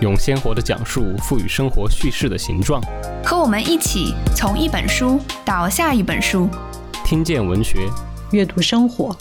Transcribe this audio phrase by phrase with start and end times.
[0.00, 2.82] 用鲜活的讲述赋予生活叙事的形状。
[3.24, 6.48] 和我们一起从一本书到下一本书，
[7.04, 7.88] 听见文学，
[8.30, 9.16] 阅读生活。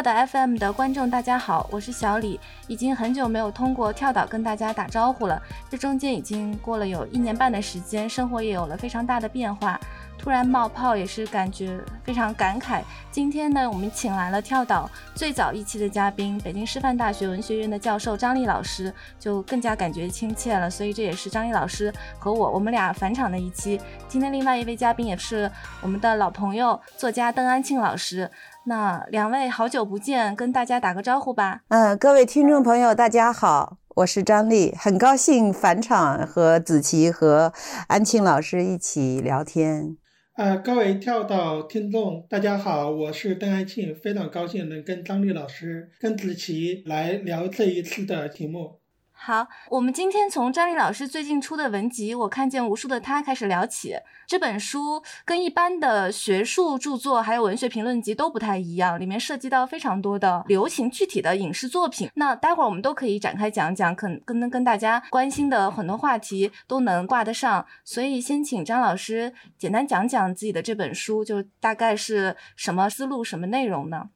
[0.00, 5.38] 跳岛 FM 的观众，大家好，我是小李，已经很久没有通过跳岛跟大家打招呼了。
[5.68, 9.78] 这中间已经过了有一年半的时间，生活也有了非常大的变化。
[10.16, 12.82] 突然冒泡也是感觉非常感慨。
[13.10, 20.68] 今天呢，我们请来了跳岛最早一期的嘉宾，北京师范大学文学院的教授张丽老师，就更加感觉亲切了。
[20.68, 23.80] 所以这也是张丽老师和我我们俩返场的一期。
[24.08, 25.50] 今天另外一位嘉宾也是
[25.82, 28.30] 我们的老朋友，作家邓安庆老师。
[28.66, 31.62] 那两位好久不见，跟大家打个招呼吧。
[31.68, 37.54] 嗯，各位听众朋友，大家好，我是张丽，很高兴返场和子琪和
[37.88, 39.96] 安庆老师一起聊天。
[40.36, 48.79] 呃，各位跳岛听众，大家好，我是邓安庆，非常高兴能跟张丽老师、跟子琪来聊这一次的题目。
[49.22, 53.94] 好，我们今天从张丽老师最近出的文集《我看见无数的他》开始聊起。
[54.26, 62.08] 这本书跟一般的学术著作还有文学评论集都不太一样，里面涉及到非常多的流行具体的影视作品。
[62.14, 67.66] 那待会儿我们都可以展开讲讲，可能跟跟大家关心的很多话题都能挂得上。
[67.84, 74.08] 所以先请张老师简单讲讲自己的这本书，就大概是什么思路、什么内容呢？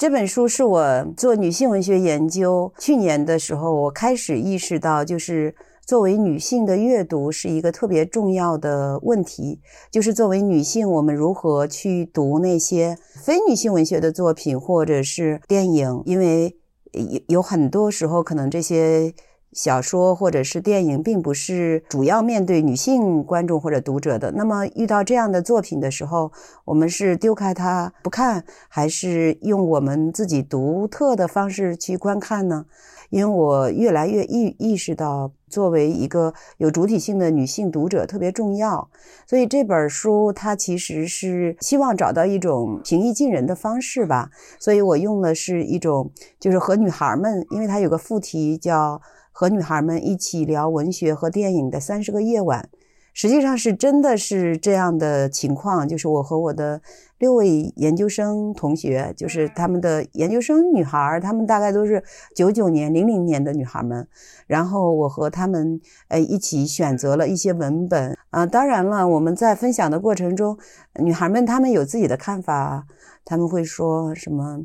[0.00, 9.60] 这本书是我做女性文学研究，去年的时候我开始意识到，就是作为女性的阅读是一个特别重要的问题。
[9.90, 16.02] 就是作为女性，我们如何去读那些非女性文学的作品或者是电影？
[16.06, 16.56] 因为
[16.92, 19.12] 有有很多时候，可能这些。
[19.52, 24.30] 小说或者是电影，并不是主要面对女性观众或者读者的。
[24.30, 26.30] 那么遇到这样的作品的时候，
[26.64, 32.66] 我们是丢开它不看，还是用我们自己独特的方式去观看呢？
[33.10, 38.88] 因为我越来越意意识到，作为一个有主体性的女性读者特别重要。
[39.26, 44.30] 所以这本书它其实是希望找到一种平易近人的方式吧。
[44.60, 49.02] 所以我用的是一种，就是和女孩们，因为它有个副题叫。
[49.32, 52.68] 和女孩们一起聊文学和电影的三十个夜晚，
[53.14, 55.88] 实际上是真的是这样的情况。
[55.88, 56.80] 就是我和我的
[57.18, 62.02] 六位研究生同学，就是他们的研究生女孩，她们大概都是
[62.34, 64.06] 九九年、零零年的女孩们。
[64.46, 68.44] 然后我和他们呃一起选择了一些文本啊。
[68.44, 70.58] 当然了，我们在分享的过程中，
[71.00, 72.86] 女孩们她们有自己的看法，
[73.24, 74.60] 他们会说什么？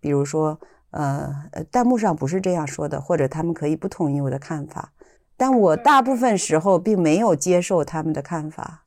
[0.00, 0.58] 比如说。
[0.96, 4.92] 呃，弹幕上不是这样说的，或者他们可以不同意我的看法，
[5.36, 8.82] 但我大部分时候并没有接受他们的看法，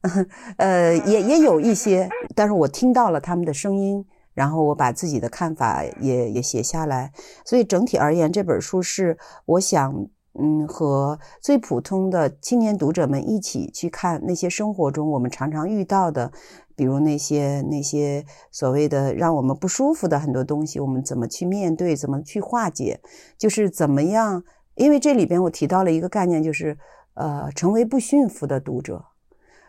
[0.58, 4.04] 呃，也也有一些，但是我听到了他们的声音，
[4.34, 7.12] 然后我把自己的看法也也写下来，
[7.46, 10.06] 所以整体而言，这本书是我想，
[10.38, 16.30] 嗯，和最普通的青年读者们一起去看那些生活中我们常常遇到的。
[16.76, 23.00] 比如那些那些所谓的让我们不舒服的很多东西，我们怎么去面对，怎么去化解？
[23.38, 24.42] 就是怎么样？
[24.74, 26.76] 因为这里边我提到了一个概念，就是
[27.14, 29.04] 呃，成为不驯服的读者。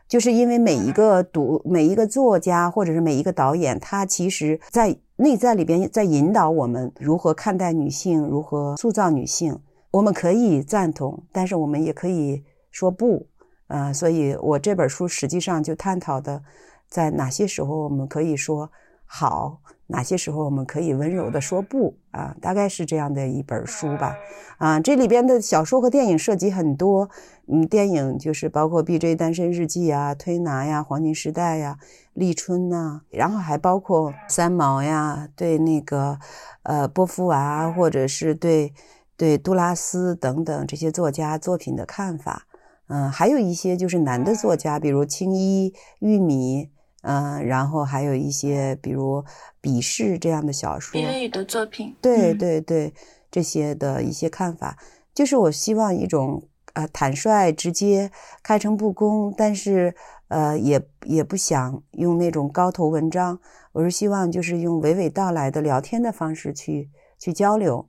[0.07, 9.59] 就是因为每一个读每一个作家或者是每一个导演，他其实在内在里边在引导我们如何看待女性，如何塑造女性。
[9.91, 13.27] 我们可以赞同，但是我们也可以说不。
[13.67, 16.43] 呃，所以我这本书实际上就探讨的。
[16.89, 18.71] 在哪些时候我们可以说
[19.05, 19.61] 好？
[19.87, 21.95] 哪些时候我们可以温柔的说不？
[22.09, 24.15] 啊，大概是这样的一本书吧。
[24.57, 27.07] 啊，这里边的小说和电影涉及很多。
[27.47, 29.15] 嗯，电影就是包括《B.J.
[29.15, 31.77] 单身日记》啊，《推拿》呀，《黄金时代》呀，
[32.15, 36.17] 《立春》呐，然后还包括三毛呀，对那个
[36.63, 38.73] 呃波伏娃，或者是对
[39.15, 42.47] 对杜拉斯等等这些作家作品的看法。
[42.87, 46.71] 嗯，还有一些就是男的作家，比如青衣玉米。
[47.07, 49.21] 嗯，然后还有一些，比如
[49.61, 52.91] 《笔试》这样的小说，别语的作品，对对对，
[53.29, 54.75] 这些的一些看法，
[55.13, 58.09] 就是我希望一种呃坦率直接、
[58.41, 59.93] 开诚布公，但是
[60.29, 63.39] 呃也也不想用那种高头文章，
[63.71, 67.87] 我是希望就是用娓娓道来的聊天的方式去去交流，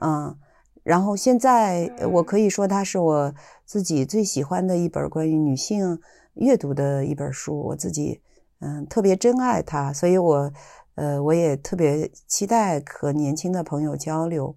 [0.00, 0.36] 嗯，
[0.82, 3.34] 然后现在我可以说它是我
[3.64, 6.00] 自己最喜欢的一本关于女性
[6.34, 8.20] 阅读的一本书，我自己
[8.60, 10.52] 嗯特别珍爱它，所以我。
[10.96, 14.56] 呃，我也特别期待和年轻的朋友交流，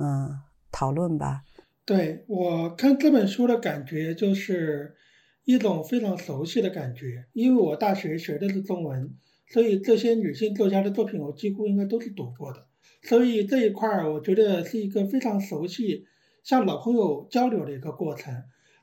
[0.00, 0.40] 嗯，
[0.72, 1.44] 讨论吧。
[1.84, 4.96] 对我看这本书的感觉，就是
[5.44, 7.26] 一种非常熟悉的感觉。
[7.32, 9.14] 因为我大学学的是中文，
[9.46, 12.66] 所以这些女性作家的作品，我几乎应该都是读过的。
[13.02, 16.04] 所以这一块儿，我觉得是一个非常熟悉，
[16.42, 18.34] 像老朋友交流的一个过程。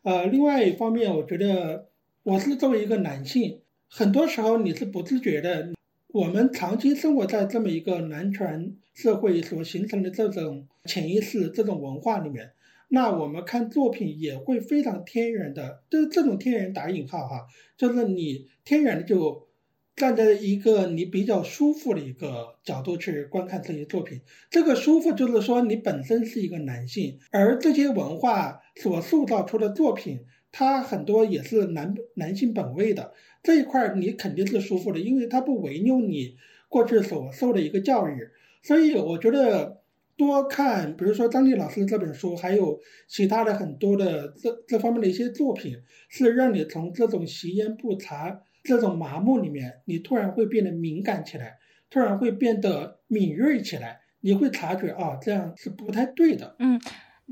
[0.04, 1.89] 呃，另外一方面，我觉得
[2.24, 3.62] 我是作为一个男性，
[3.95, 5.69] 很多时候你是不自觉的。
[6.07, 12.54] 我们长期生活在这么一个男权社会所形成的这种潜意识、这种文化里面，
[12.88, 17.45] 那我们看作品也会非常天然的，就是这种天然打引号哈，
[17.78, 19.48] 就是你天然的就
[19.95, 24.22] 站在一个你比较舒服的一个角度去观看这些作品。
[24.50, 30.22] 这个舒服就是说你本身是一个男性，而这些文化所塑造出的作品，
[30.54, 33.14] 它很多也是男男性本位的。
[33.42, 36.38] 这一块你肯定是舒服的，因为它不违拗你
[36.70, 38.30] 过去所受的一个教育，
[38.62, 39.82] 所以我觉得
[40.16, 45.76] 多看，比如说张丽老师这本书，还有其他的很多的这这方面的一些作品，
[46.08, 51.58] 是让你从这种习烟不查、这种麻木里面，你突然会变得敏感起来，
[51.90, 56.56] 突然会变得敏锐起来，你会察觉啊，这样是不太对的。
[56.60, 56.80] 嗯。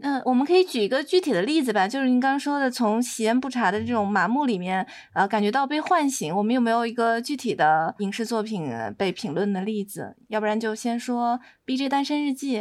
[0.01, 6.35] 那我们可以举一个具体的例子吧，就是您刚刚说的，从喜宴不查的这种麻木里面，呃，感觉到被唤醒。
[6.35, 10.15] 我们有没有一个具体的影视作品被评论的例子？
[10.27, 11.33] 要不然就先说
[11.63, 12.57] 《B J 单身日记》。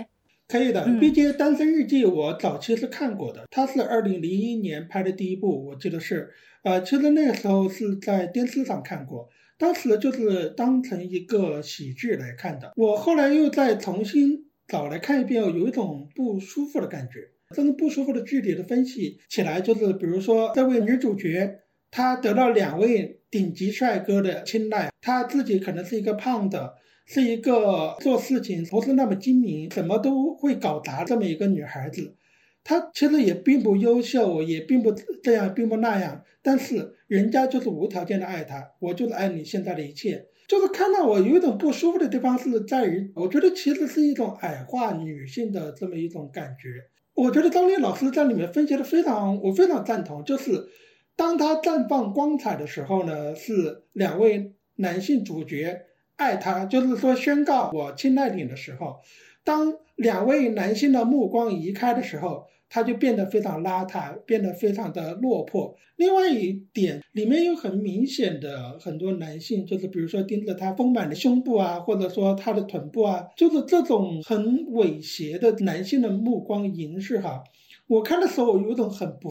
[0.48, 6.28] 可以的，《B J 单身日记》我早期是看过的，它是二零零一年拍的第一部，我记得是，
[6.64, 12.72] 呃，其实那个时候是在电视上看过，当时就是当成一个喜剧来看的。
[12.76, 14.50] 我后来又再重新。
[14.70, 17.28] 找来看一遍，有一种不舒服的感觉。
[17.52, 21.58] 这种不舒服的具体的分析起来，就是比如说，这位女主角
[21.90, 26.75] 她得到两位顶级帅哥的青睐，她自己可能是一个胖的，
[27.06, 32.14] 是一个做事情不是那么精明，什么都会搞砸这么一个女孩子。
[32.62, 40.26] 她其实也并不优秀，也并不这样，并不那样，但是人家就是无条件的爱她，我就是爱你现在的一切。
[40.50, 46.87] 就是看到我有一种不舒服的地方是在于，我觉得其实是一种矮化女性的这么一种感觉。
[47.14, 50.25] 我觉得张丽老师在里面分析的非常，我非常赞同。
[50.25, 50.69] 就是
[51.14, 55.82] 当她绽放光彩的时候呢，是两位男性主角
[56.17, 58.97] 爱她，就是说宣告我青睐你的时候，
[59.44, 62.47] 当两位男性的目光移开的时候。
[62.70, 65.76] 他就变得非常邋遢，变得非常的落魄。
[65.96, 77.44] 另外一点，里面有很明显的很多男性，就是比如说盯着他丰满的胸部啊，或者说他的臀部啊，就是这种很猥亵的男性的目光凝视哈。
[77.88, 79.31] 我看的时候有种很不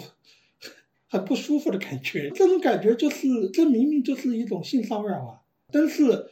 [1.09, 6.27] 很不舒服的感觉，这种感觉就是这明明就是一种性骚扰啊，但是。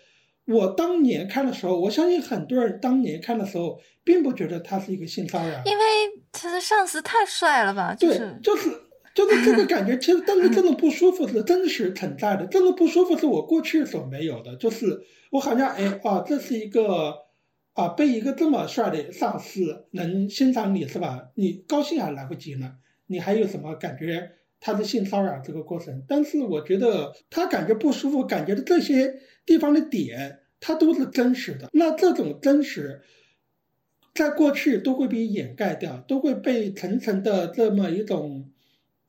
[0.47, 5.83] 我当年看的时候，我相信很多人当年看的时候，并不觉得他是一个性骚扰，因为
[6.31, 7.93] 他的上司太帅了吧？
[7.99, 8.69] 对，就是
[9.13, 9.97] 就是这个感觉。
[9.97, 14.55] 其实，但是这种不舒服是真实存在的，这种不舒服是我过去所没有的。
[14.55, 15.01] 就是
[15.31, 17.13] 我好像哎啊，这是一个
[17.73, 21.29] 啊，被一个这么帅的上司能欣赏你是吧？
[21.35, 22.75] 你高兴还来不及呢，
[23.07, 24.31] 你还有什么感觉？
[24.59, 29.13] 他是性骚扰这个过程，但是我觉得他感觉不舒服，感觉的这些
[29.45, 31.69] 地方的点，他都是真实的。
[31.73, 33.01] 那这种真实，
[34.15, 38.49] 在过去都会被掩盖掉，都会被层层的这么一种，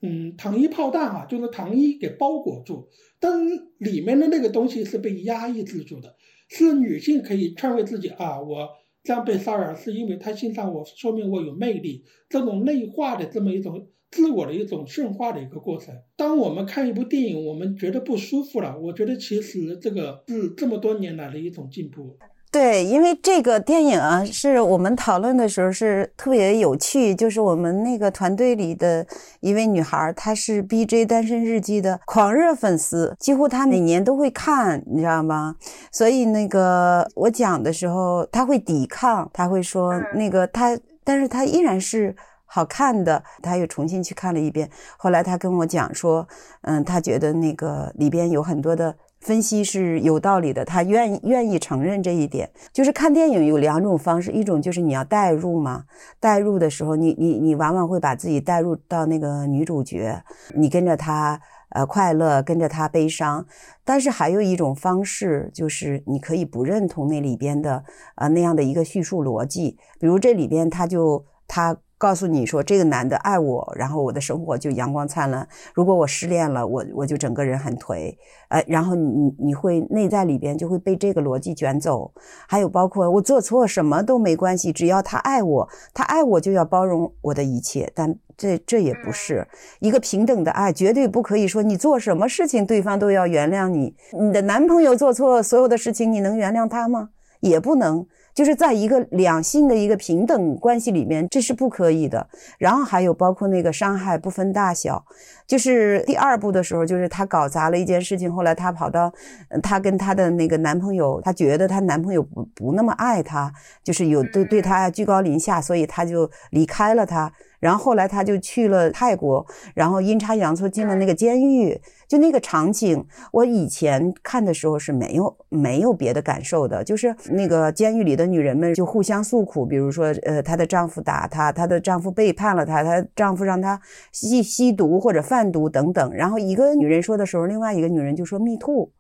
[0.02, 2.88] 嗯，糖衣炮弹啊，就是糖衣给包裹住。
[3.19, 6.14] 但里面的那个东西是被压抑自住的，
[6.49, 8.69] 是女性可以劝慰自己啊，我
[9.02, 13.88] 这样被骚扰是因为他欣赏我，说明我有魅力，这种内化的这么一种。
[14.10, 15.94] 自我的一种驯化的一个过程。
[16.16, 22.16] 当我们看一部电影，我们觉得不舒服了，我觉得其实这个是这么多年来的一种进步。
[22.50, 27.14] 对，因为这个电影啊，是我们讨论的时候是特别有趣。
[27.14, 29.06] 就是我们那个团队里的
[29.40, 35.56] 一位女孩，她是《B J 单身日记》的狂热粉丝，几乎她每年都会看，你知道吗？
[35.92, 40.74] 所以那个我讲的时候，她会抵抗，她会说那个她，
[41.04, 42.16] 但是她依然是。
[42.50, 44.69] 好看的，他又重新去看了一遍。
[44.97, 46.26] 后来他跟我讲说，
[46.62, 52.50] 嗯，他觉得那个里边有很多的分析是有道理的，他愿意愿意承认这一点。
[52.73, 55.85] 就是看电影有两种方式，一种就是你要代入嘛，
[56.19, 60.23] 代入的时候，你你你往往会把自己代入到那个女主角，
[60.55, 61.38] 你跟着她
[61.71, 63.45] 呃快乐，跟着她悲伤。
[63.85, 71.76] 但是还有一种方式，就是你可以不认同那里边的呃那样的一个叙述逻辑，比如这里边他就他。
[71.99, 75.47] 告诉你说这个男的爱我，然后我的生活就阳光灿烂。
[75.75, 78.14] 如果我失恋了，我我就整个人很颓。
[78.49, 82.11] 呃，然后你你会内在里边就会被这个逻辑卷走。
[82.47, 87.90] 还有包括我做错什么都没关系，只要他爱我，他爱我就要包容我的一切。
[87.95, 89.47] 但这这也不是
[89.81, 93.95] 一个平等的爱，绝对不可以说你做什么事情对方都要原谅你。
[94.12, 97.11] 你的男朋友做错所有的事情，你能原谅他吗？
[97.40, 98.07] 也不能。
[98.38, 102.25] 就是在一个两性的一个平等关系里面，这是不可以的。
[102.57, 105.04] 然后还有包括那个伤害不分大小，
[105.45, 109.12] 就是第二部的时候，就是她搞砸了一件事情，后来她跑到，
[109.61, 113.52] 她跟她的那个男朋友，她觉得她男朋友不不那么爱她，
[113.83, 117.33] 就是有对对她居高临下，所以她就离开了他。
[117.59, 121.80] 然后后来她就去了泰国，然后阴差阳错进了那个监狱。
[122.08, 133.78] 就那个场景，我以前看的时候是没有没有别的感受的，就是那个监狱里的女人们就互相诉苦，比如说，呃，她的丈夫打她，她的丈夫背叛了她，她丈夫让她
[134.10, 136.12] 吸吸毒或者贩毒等等。
[136.14, 138.90] 然后一个女人说的时候，另外一个女人就说 “me too”，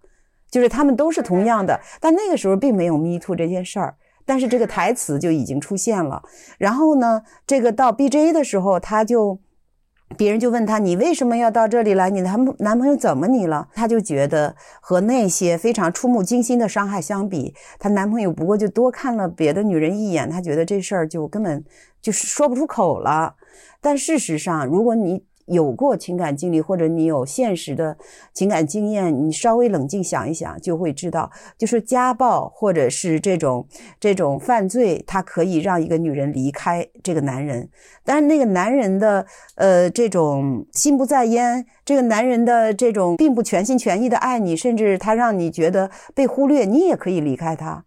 [0.50, 1.80] 就是他们都是同样的。
[2.00, 3.96] 但那个时候并没有 “me too” 这件事儿。
[4.26, 6.22] 但是这个台词就已经出现了，
[6.58, 9.38] 然后呢，这个到 B J 的时候，他就
[10.16, 12.10] 别人就问他，你为什么要到这里来？
[12.10, 13.68] 你男男朋友怎么你了？
[13.74, 21.64] 她就觉得和那些非常触目惊心的伤害相比，她男朋友不过就多看了别的女人一眼，她觉得这事儿就根本
[22.00, 23.36] 就是说不出口了。
[23.80, 27.96] 但事实上，如果你有过情感经历，或者你有现实的
[28.32, 33.66] 情感经验，你稍微冷静想一想，就会知道，就是家暴或者是这种
[33.98, 37.68] 这种犯罪，它可以让一个女人离开这个男人，
[38.04, 39.26] 但是那个男人的
[39.56, 47.84] 呃这种心不在焉，这个男人的这种并不全心全意的爱你，甚至他让你觉得被忽略，你也可以离开他。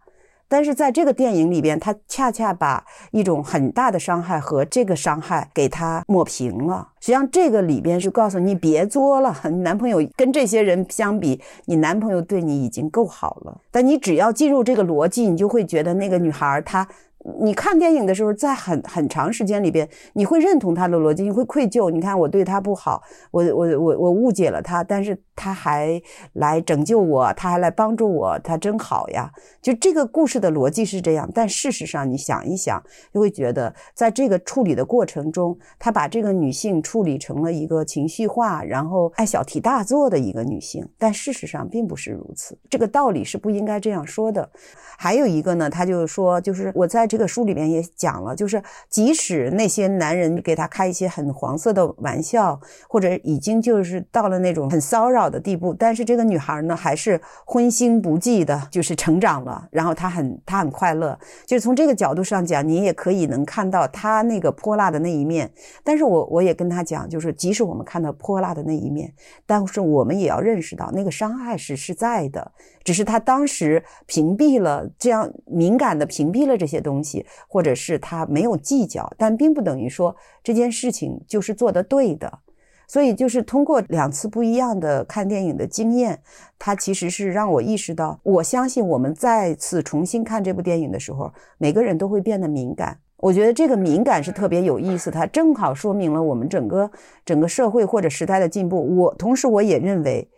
[0.52, 6.86] 但是在这个电影里边，他恰恰把一种很大的伤害和这个伤害给他抹平了。
[7.00, 13.62] 实际上，这个里边是告诉你别作了，你男朋友跟这些人相比，你男朋友对你已经够好了。
[13.70, 16.86] 但你只要进入这个逻辑，你就会觉得那个女孩她。
[17.40, 21.88] 你看电影的时候，在很很长时间里边，你会认同他的逻辑，你会愧疚。
[21.88, 23.00] 你看，我对他不好，
[23.30, 26.02] 我我我我误解了他，但是他还
[26.32, 29.30] 来拯救我，他还来帮助我，他真好呀。
[29.60, 32.82] 就这个故事的逻辑是这样，但事实上，你想一想，
[33.14, 42.58] 就会觉得，在这个处理的过程中，他把这个女性处理成了一个情绪化，然后爱小题大做的一个女性，但事实上并不是如此。
[42.68, 44.50] 这个道理是不应该这样说的。
[44.98, 47.06] 还有一个呢，他就是说，就是我在。
[47.12, 59.68] 这个书里面也讲了，就是即使那些男人给她开一些很黄色的玩笑，或者已经就是到了那种很骚扰的地步，但是这个女孩呢，还是荤腥不忌的，就是成长了。
[59.70, 65.52] 然后她很她很快乐，就是从这个角度上讲，你也可以能看到她那个泼辣的那一面。
[65.84, 69.12] 但是我我也跟她讲，就是即使我们看到泼辣的那一面，
[69.44, 72.52] 但是我们也要认识到那个伤害是是在的。
[72.84, 82.40] 只是他当时屏蔽了这样敏感的屏蔽了这些东西，或者是他没有计较，但并不等于说这件事情就是做的对的。
[82.88, 86.20] 所以就是通过两次不一样的看电影的经验，
[86.58, 92.98] 它其实是让我意识到，我相信我们再次重新看这部电影的时候，每个人都会变得敏感。
[93.16, 96.90] 我觉得这个敏感是特别有意思，它正好说明了我们整个
[97.24, 98.96] 整个社会或者时代的进步。
[98.96, 100.28] 我同时我也认为，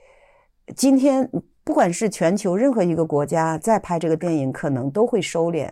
[0.77, 1.29] 今天。
[1.65, 5.71] 不管是全球任何一个国家在拍这个电影，可能都会收敛，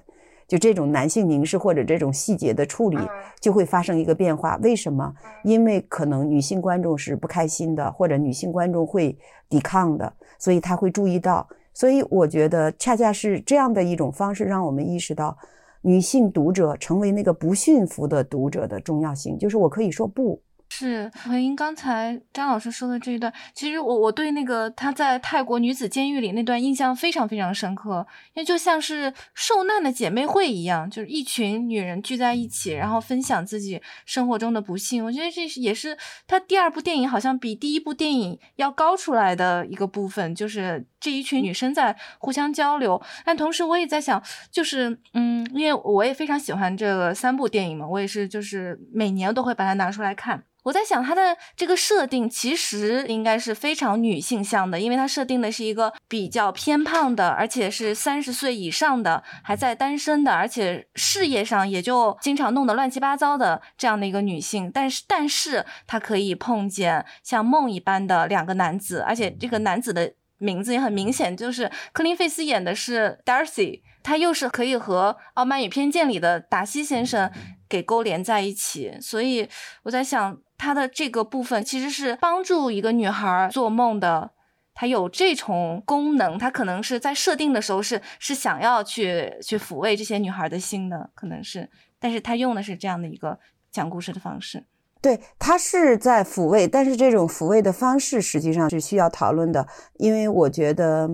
[0.49, 2.97] 就这种男性凝视或者这种细节的处理，
[3.41, 4.59] 就会发生一个变化。
[4.63, 5.13] 为什么？
[5.45, 9.15] 因为可能女性观众是不开心的，或者女性观众会
[9.51, 11.47] 抵抗的，所以他会注意到。
[11.75, 15.37] 所以我觉得，恰恰是这样的一种方式，让我们意识到
[15.83, 19.37] 女性读者成为那个不驯服的读者的重要性。
[19.39, 20.41] 就是我可以说不。
[20.75, 35.05] 是回应刚才张老师说的这一段，其实我我对那个他在泰国女子监狱里那段印象非常非常深刻，因为就像是受难的姐妹会一样，就是一群女人聚在一起，然后分享自己生活中的不幸。
[35.05, 35.95] 我觉得这也是
[36.26, 43.03] 他第二部电影好像比第一部电影要高出来的一个部分，就是这一群女生在互相交流。
[43.25, 50.45] 但同时我也在想，就是嗯，因为我也非常喜欢这个三部电影嘛，我也是就是每年都会把它拿出来看。
[50.65, 64.71] 我在想，它的这个设定其实应该是非常女性向的，因为它设定的是一个比较偏胖的，而且是三十岁以上的，还在单身的，而且事业上也就经常弄得乱七八糟的这样的一个女性。
[64.73, 77.31] 但是，但是她可以碰见像梦一般的两个男子，而且这个男子的名字也很明显，就是克林费斯演的是 Darcy，他又是可以和《傲慢与偏见》里的达西先生
[77.69, 79.49] 给勾连在一起，所以
[79.85, 80.39] 我在想。
[80.65, 84.31] 他的这个部分其实是帮助一个女孩做梦的，
[84.73, 91.69] 它有这种功能，它可能是在设定的时候是是想要去去抚慰这些女孩的心的，可能是，
[91.99, 93.41] 但是他用的是这样的一个
[93.73, 94.65] 讲故事的方式，
[95.03, 99.67] 对，他是在抚慰，但是这种抚慰的方式实际上是需要讨论的，
[99.99, 101.11] 因为我觉得。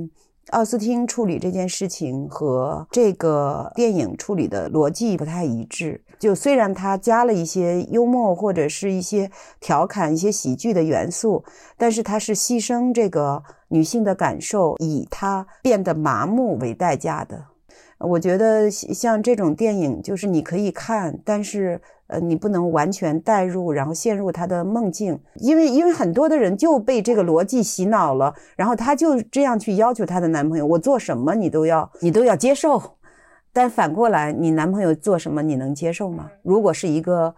[0.52, 6.02] 奥斯汀处理这件事情和这个电影处理的逻辑不太一致。
[6.18, 9.30] 就虽然他加了一些幽默或者是一些
[9.60, 11.44] 调侃、一些喜剧的元素，
[11.76, 17.47] 但是他是牺牲这个女性的感受，以她变得麻木为代价的。
[17.98, 21.80] 我觉得像这种电影，就是你可以看，但是。
[22.08, 32.82] 呃，你不能完全代入，然后陷入他的梦境，因为因为很多的人就被这个逻辑洗脑了，然后他就这样去要求他的男朋友，我做什么你都要你都要接受，
[33.52, 36.30] 但反过来，你男朋友做什么你能接受吗？
[36.42, 37.34] 如果是一个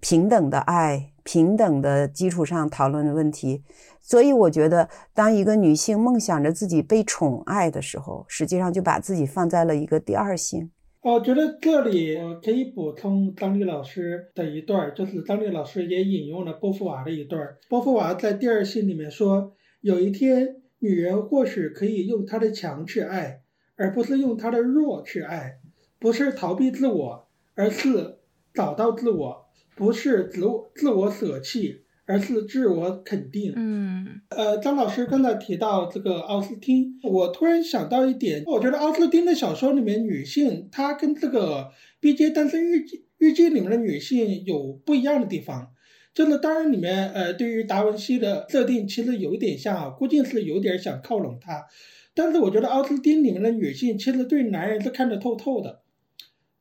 [0.00, 3.62] 平等的爱、平等的基础上讨论的问题，
[4.06, 10.70] 所以我觉得，当一个女性梦想着自己被宠爱的时候，实际上就把自己放在了一个第二性。
[11.02, 17.56] 我觉得这里可以补充张丽老师的一段，就是张丽老师也引用了波伏娃的一段。
[17.68, 23.40] 波伏娃在第二性里面说，有一天，女人或许可以用她的强去爱，
[23.76, 25.58] 而不是用她的弱去爱，
[25.98, 28.18] 不是逃避自我，而是
[28.54, 31.85] 找到自我，不是自我自我舍弃。
[32.06, 33.52] 而是自我肯定。
[33.56, 41.64] 嗯，呃，张老师刚才提到这个奥斯汀，我突然想到一点，我觉得奥斯汀的小说里面女性，她跟这个
[42.00, 45.72] 《B J 单身日记》日记里面的女性有不一样的地方。
[46.14, 51.66] 就是当然里面，呃，对于达文西的设定其实有一点像啊，估计是有点想靠拢他。
[52.14, 55.82] 但是我觉得奥斯汀里面的女性其实对男人是看得透透的，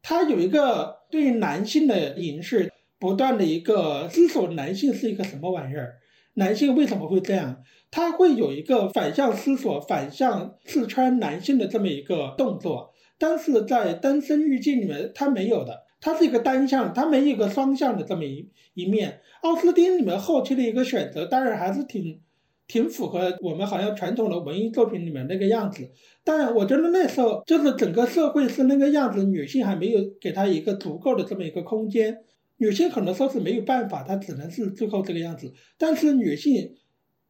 [0.01, 2.69] 她有一个对于男性的凝视。
[2.99, 5.95] 不断的一个思索，男性是一个什么玩意儿？
[6.35, 7.63] 男性为什么会这样？
[7.91, 12.93] 他会有一个反向思索、反向刺穿男性的这么一个动作。
[13.17, 19.21] 但是在《单身日记》里面，他没有的，他是一个单向，他没有一个双向的这么一一面。
[19.41, 22.19] 奥斯汀里面后期的一个选择，当然还是挺
[22.67, 25.89] 挺符合我们好像传统的文艺作品里面那个样子。
[26.25, 32.17] 但我觉得那时候就是整个社会是那个样子，女性还没有给他一个足够的这么一个空间。
[32.65, 35.53] 女性可能说是没有办法，她只能是最后这个样子。
[35.77, 36.75] 但是女性，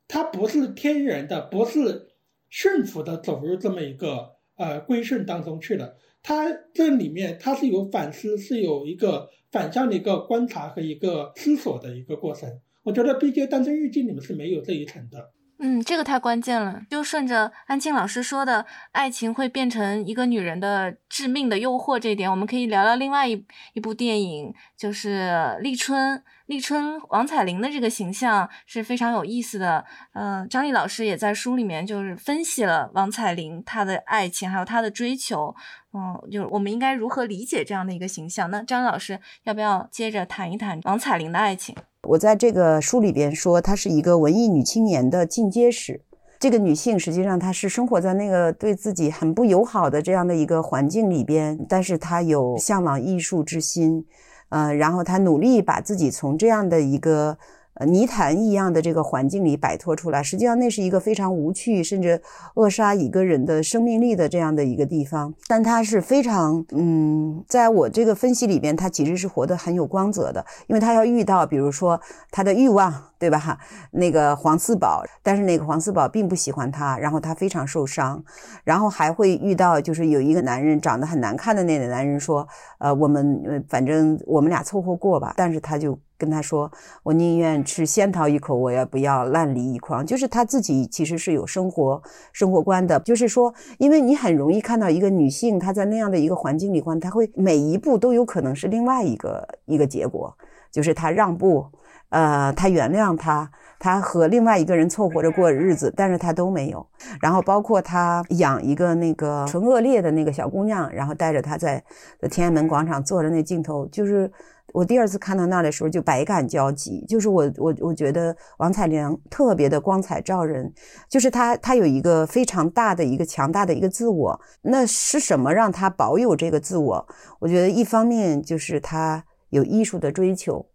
[0.08, 2.08] 她不是天然的，不是
[2.50, 5.98] 驯服的走入这么一个呃规训当中去了。
[6.24, 12.50] 她这里面她是有反思，是有一个反向的一个观察和一个思索的一个过程。
[12.84, 15.32] 我觉得《B J 单身日记》里面是没有这一层的。
[15.58, 16.82] 嗯，这个太关键了。
[16.90, 26.18] 就顺着安庆老师说的，爱情会变成一个女人的致命的诱惑这一点，我们可以聊聊另外一一部电影，就是《立春》。
[26.46, 29.84] 立春王彩玲的这个形象是非常有意思的。
[30.14, 35.56] 嗯，张丽老师也在书里面就是分析了王彩玲她的爱情，还有她的追求。
[35.92, 38.52] 嗯，就是我们应该如何理解这样的一个形象？
[38.52, 41.76] 那张老师要不要接着谈一谈王彩玲的爱情？
[42.08, 46.02] 我在这个书里边说，她是一个文艺女青年的进阶史。
[46.40, 54.06] 这个女性实际上她是生活在那个对自己很不友好的这样的一个环境里边，但是她有向往艺术之心，
[54.50, 57.38] 呃，然后她努力把自己从这样的一个。
[57.76, 62.22] 呃，泥潭一样的这个环境里摆脱出来，实际上那是一个非常无趣，甚至
[62.56, 65.34] 扼杀一个人的生命力的这样的一个地方。
[65.48, 72.00] 但他是非常，嗯，在我这个分析里边，他其实是活得很有光泽的，因为他要遇到，比如说
[72.32, 73.38] 他的欲望，对吧？
[73.38, 73.58] 哈，
[73.92, 78.24] 那个黄四宝，但是那个黄四宝并不喜欢他，然后他非常受伤，
[78.64, 82.48] 然后还会遇到，就是有一个男人长得很难看的那个男人说，
[82.80, 86.00] 呃，我们，反正我们俩凑合过吧，但是他就。
[86.18, 86.72] 跟他说
[87.04, 92.02] ：“我宁愿吃仙桃一口，我也不要烂梨一筐。”就是他自己其实是有生活
[92.32, 93.00] 生活观的。
[93.02, 100.34] 就是说，因为你很容易看到一个女性，她在那样的一个环境里，观她会每一步都有可能是另外一个一个结果，
[100.72, 101.66] 就是她让步，
[102.10, 106.86] 呃，她原谅他，她和另外一个人凑合着过日子，但是她都没有。
[107.22, 111.84] 然后包括他养一个那个纯恶劣的那个小姑娘，然后带着她在
[112.32, 114.32] 天安门广场坐着，那镜头就是。
[114.76, 117.06] 我第二次看到那儿的时候，就百感交集。
[117.08, 120.70] 就是我我我觉得王彩玲特别的光彩照人，
[121.10, 124.38] 就是她她有一个非常大的一个强大的一个自我。
[124.62, 127.08] 那是什么让她保有这个自我？
[127.40, 130.66] 我觉得一方面就是她有艺术的追求，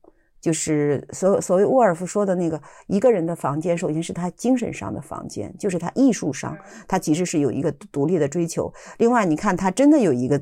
[0.40, 6.56] 就是所所谓沃尔夫说的那个一个人的房间，首先是他精神上的房间，就是他艺术上
[6.88, 8.72] 他其实是有一个独立的追求。
[8.96, 10.40] 另外，你看他真的有一个。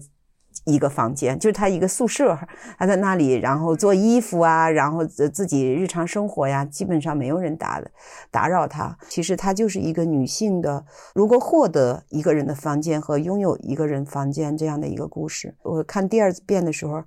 [0.69, 2.39] 一个房间，就是他一个宿舍，
[2.79, 7.91] 他在那里，然后做衣服啊，然后自自己日常生活呀，基本上没有人打的
[8.31, 8.97] 打扰他。
[9.09, 15.57] 其实他就是一个女性的，如果获得一个人的房间和拥有一个人房间这样的一个故事。
[15.63, 17.03] 我看第二遍的时候，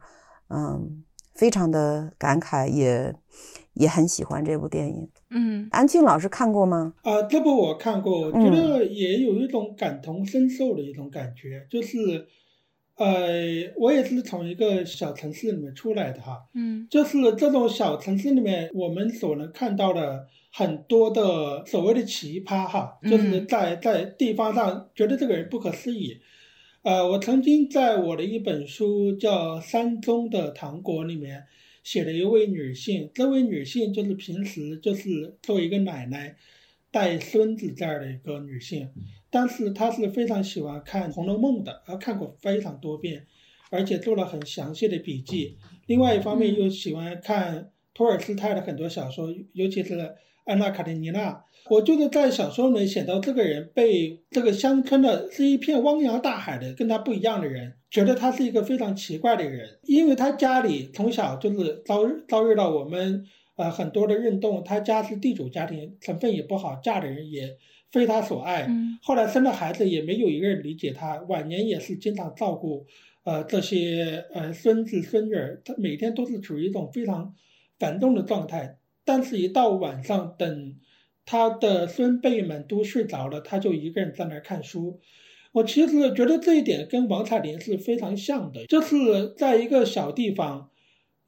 [0.50, 1.04] 嗯，
[1.36, 3.14] 非常的感慨，也
[3.74, 5.08] 也很喜欢这部电影。
[5.30, 6.94] 嗯，安庆老师看过吗？
[7.04, 12.28] 啊，这部我看过，我觉得也有一种感同身受的一种感觉，就是。
[13.02, 26.20] 呃，我也是从一个小城市里面出来的哈，嗯，就是这种小城市里面，我们所能看到的很多的所谓的奇葩哈，就是在在地方上觉得这个人不可思议。
[26.84, 31.46] 呃，我曾经在我的一本书叫《山中的糖果》里面
[31.84, 36.36] 写了一位女性，这位女性就是平时就是作为一个奶奶
[36.92, 38.90] 带孙子这样的一个女性。
[39.32, 43.26] 但是他是非常喜欢看《红楼梦》的，他看过非常多遍，
[43.70, 45.58] 而且做了很详细的笔记。
[45.88, 49.96] 另外一方面又喜欢看托尔斯泰的很多小说，尤其是
[50.44, 51.32] 《安娜·卡列尼娜》。
[51.70, 63.24] 我就是在小说里面写到这个人被这个乡村的是一片汪洋大海的跟他不一样的人，觉得他是一个非常奇怪的人，因为他家里从小就是遭遭遇到我们
[63.56, 67.58] 呃很多的运动，他家是地主家庭，成分也不好，嫁的人也。
[67.92, 68.70] 非他所爱，
[69.02, 72.86] 后来生了孩子也没有一个人理解他，晚年也是经常照顾，
[73.24, 77.36] 呃这些呃孙子孙女儿，他每天都是处于一种非常
[77.78, 78.78] 繁重的状态。
[79.04, 80.76] 但是，一到晚上，等
[81.26, 85.00] 他的孙辈们都睡着了，他就一个人在那儿看书。
[85.54, 90.70] 我其实觉得这一点跟王彩玲是非常像的，就是在一个小地方，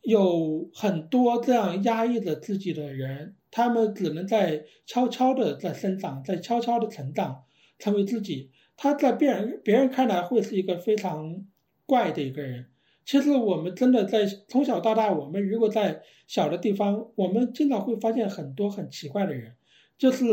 [0.04, 3.36] 有很多这样压抑着自己的人。
[3.56, 7.44] 他们只能在悄悄的在生长，在悄悄的成长，
[7.78, 8.50] 成为自己。
[8.76, 11.46] 他在别人别人看来会是一个非常
[11.86, 12.66] 怪的一个人。
[13.06, 19.54] 其实我们真的在从小到大，我们如果在小的地方，我们经常会发现很多很奇怪的人。
[20.00, 20.26] 就是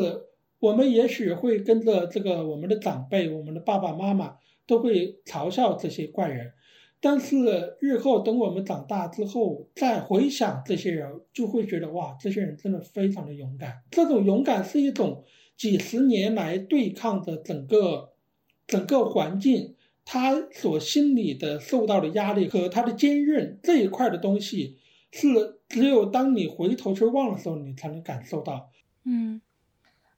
[0.59, 6.55] 我们也许会跟着这个我们的长辈，我们的爸爸妈妈都会嘲笑这些怪人。
[7.01, 13.83] 但是日后等我们长大之后，再回想这些人，就会觉得哇，这些人真的非常的勇敢。
[13.91, 15.25] 这种勇敢是一种
[15.57, 18.13] 几十年来对抗的整个
[18.67, 24.77] 整个环境，他所心里的受到的压力和他的坚韧这一块的东西，
[25.11, 25.29] 是
[25.69, 28.71] 只有当你回头去望的时候，你才能感受到。
[29.05, 29.41] 嗯。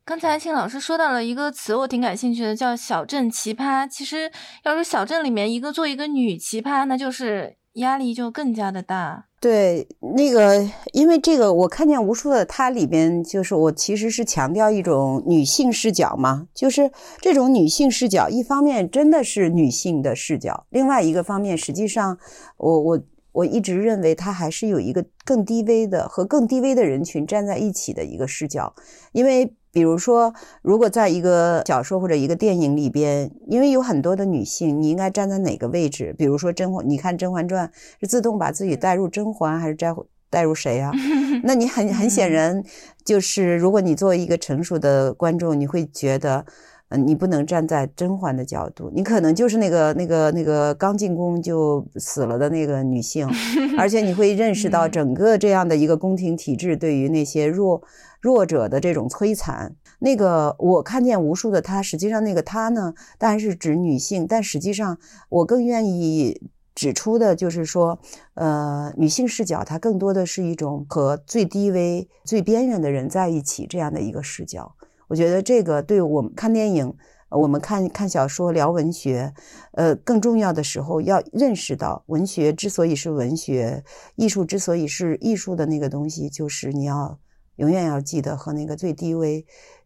[0.04, 3.86] 刚才庆老师说到了一个词，我挺感兴趣的，叫“小镇奇葩”。
[3.88, 4.32] 其实，
[4.64, 9.26] 要是小镇里面一个做一个女奇葩，那就是压力就更加的大。
[9.40, 9.86] 对，
[10.16, 22.18] 那个，因为这个，我看见无数的它里边，就是我其实是强调一种女性视角嘛，就是这种女性视角，一方面真的是女性的视角，另外一个方面，实际上，
[22.56, 28.74] 我我我一直认为它还是有一个更低微的和更低微的人群站在一起的一个视角，
[29.12, 29.54] 因为。
[29.72, 36.14] 比如说，如果在一个小说或者一个电影里边，因为有很多的女性，你应该站在哪个位置？
[36.18, 37.66] 比如说甄嬛，你看《甄嬛传》
[37.98, 39.94] 是自动把自己带入甄嬛，还是带
[40.28, 40.92] 带入谁啊？
[41.42, 42.62] 那你很很显然，
[43.02, 46.44] 就是如果你作为一个成熟的观众，你会觉得，
[46.90, 53.26] 嗯，你不能站在甄嬛的角度，你可能就是那个那个那个刚进宫就死了的那个女性，
[53.78, 57.82] 而且你会认识到整个这样的一个宫廷体制对于那些弱。
[58.22, 64.96] 弱者的这种摧残，那个我看见无数的他，实际上那个他呢，当然是指女性，但实际上
[65.28, 66.40] 我更愿意
[66.72, 67.98] 指出的就是说，
[68.34, 74.72] 呃，女性视角它更多的是一种和最低微、最边缘的人在一起这样的一个视角。
[75.08, 76.94] 我觉得这个对我们看电影、
[77.28, 79.34] 我们看看小说、聊文学，
[79.72, 83.82] 呃，更重要的时候要认识到，文学之所以是文学，
[84.14, 87.18] 艺术之所以是艺术的那个东西，就是你要。
[87.56, 89.44] 永远要记得和那个最低微、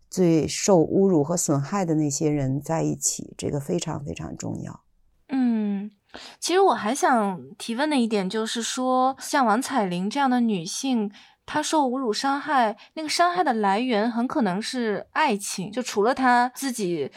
[0.09, 4.81] 最受侮辱和损害的那些人在一起，这个非常非常重要。
[5.29, 5.91] 嗯，
[6.39, 11.11] 其实我还想提问的一点就是说，像王彩玲这样的女性，
[11.45, 17.11] 她受侮辱、伤害，那个伤害的来源很可能是爱情，就除了她自己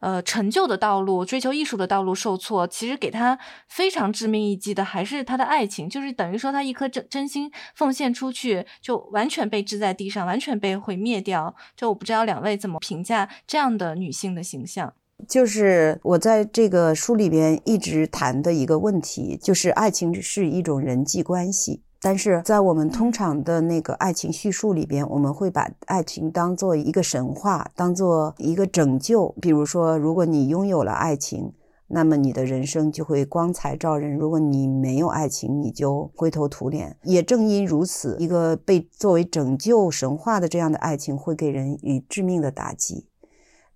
[0.00, 11.54] 呃成就的道路、追求艺术的道路受挫，其实给他非常致命一击的还是他的爱情，就是等于说他一颗真真心奉献出去，就完全被掷在地上，完全被毁灭掉。
[11.76, 14.92] 就我不知道两位怎么评价这样的女性的形象。
[15.28, 21.82] 就是我在这个书里边一直谈的一个问题，就是爱情是一种人际关系。
[22.02, 29.34] 但是在我们通常的那个爱情叙述里边，我们会把爱情当做一个神话，当做一个拯救。
[29.40, 31.52] 比如说，如果你拥有了爱情，
[31.88, 36.96] 那么你的人生就会光彩照人；如果你没有爱情，你就灰头土脸。
[37.02, 43.09] 也正因如此，一个被作为拯救神话的这样的爱情，会给人以致命的打击。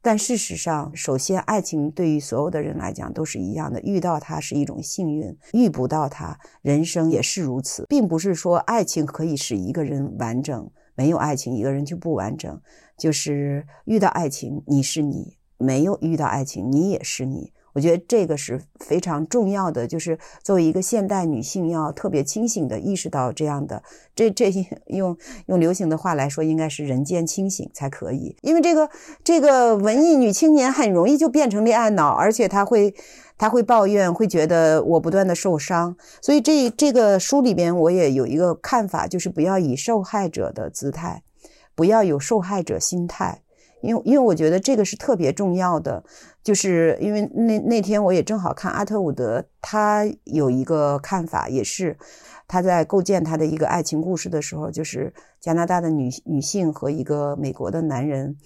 [0.05, 12.61] 但事实上，首先，爱情对于所有的人来讲都是一样的，遇到他是一种幸运，遇不到他，人生也是如此，并不是说爱情可以使一个人完整，没有爱情一个人就不完整。
[12.99, 17.55] 就是遇到爱情，你是你；没有遇到爱情，你也是你。
[17.75, 23.83] 我觉得这个是非常重要的，就是作为一个现代女性，要特别清醒的意识到这样的，
[24.15, 28.37] 这这些 用用流行的话来说，应该是人间清醒才可以。
[28.43, 28.89] 因为这个
[29.23, 32.95] 这个文艺女青年很容易就变成恋爱脑，而且她会
[33.37, 35.97] 她会抱怨，会觉得我不断的受伤。
[36.23, 41.25] 所以这这个书里边我也有一个看法，就是不要以受害者的姿态，
[41.75, 43.41] 不要有受害者心态。
[43.85, 46.03] 因为因为我觉得这个是特别重要的，
[46.43, 51.97] 就是因为那那天我也正好看阿特伍德，他有一个看法，也是
[52.49, 58.37] 他在构建他的一个爱情故事的时候，就是加拿大的女女性和一个美国的男人，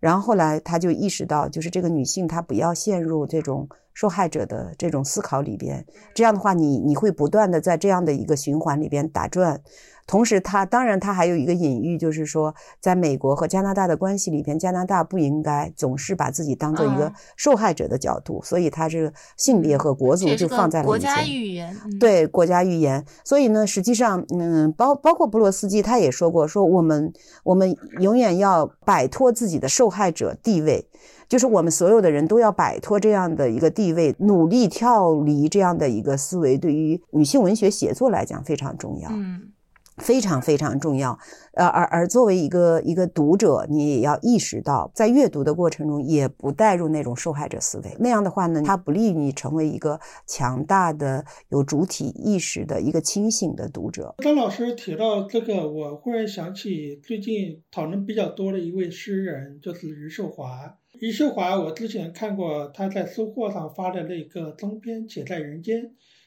[0.00, 9.60] 然后后来他就意识到，就是这个女性她不要陷入这种受害者的这种思考里边，这样的话你你会不断的在这样的一个循环里边打转。
[10.06, 23.04] 同时，他当然他还有一个隐喻，就是说，在美国和加拿大的关系里边，加拿大不应该总是把自己当做一个受害者的角度，所以他是性别和国族就放在了国家语言，对国家语言。
[23.24, 30.88] 所以呢，实际上，嗯，包包括布罗斯基他也说过，说我们我们永远要摆脱自己的受害者地位，
[31.28, 39.10] 就是我们所有的人都要摆脱这样的一个地位，努力跳离这样的一个思维，对于女性文学写作来讲非常重要。
[39.12, 39.50] 嗯。
[39.98, 41.18] 非常非常重要，
[41.54, 47.96] 呃，而而作为一个一个读者，你也要意识到，在阅读的过程中，也不带入那种受害者思维。
[47.98, 54.14] 那样的话呢，它不利于你成为一个强大的、有主体意识的一个清醒的读者。
[54.18, 60.76] 张老师提到这个，我忽然想起最近讨论比较多的一位诗人，就是余秀华。
[61.00, 65.82] 余秀华，我之前看过他在收获上发的那个中篇《且在人间》，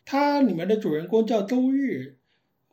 [0.05, 2.18] 它里面的主人公叫周日。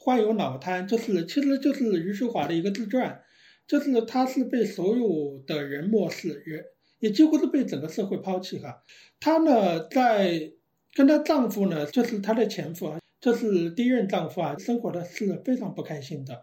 [0.06, 3.20] 患有脑瘫，就是其实就是余秀华的一个自传，
[3.66, 6.64] 就是她是被所有的人漠视，也
[7.00, 8.84] 也几乎是被整个社会抛弃哈。
[9.18, 10.52] 她呢，在
[10.94, 16.40] 跟她丈夫呢，就是她的前夫啊，就是第一任丈夫啊，生活的是非常不开心的，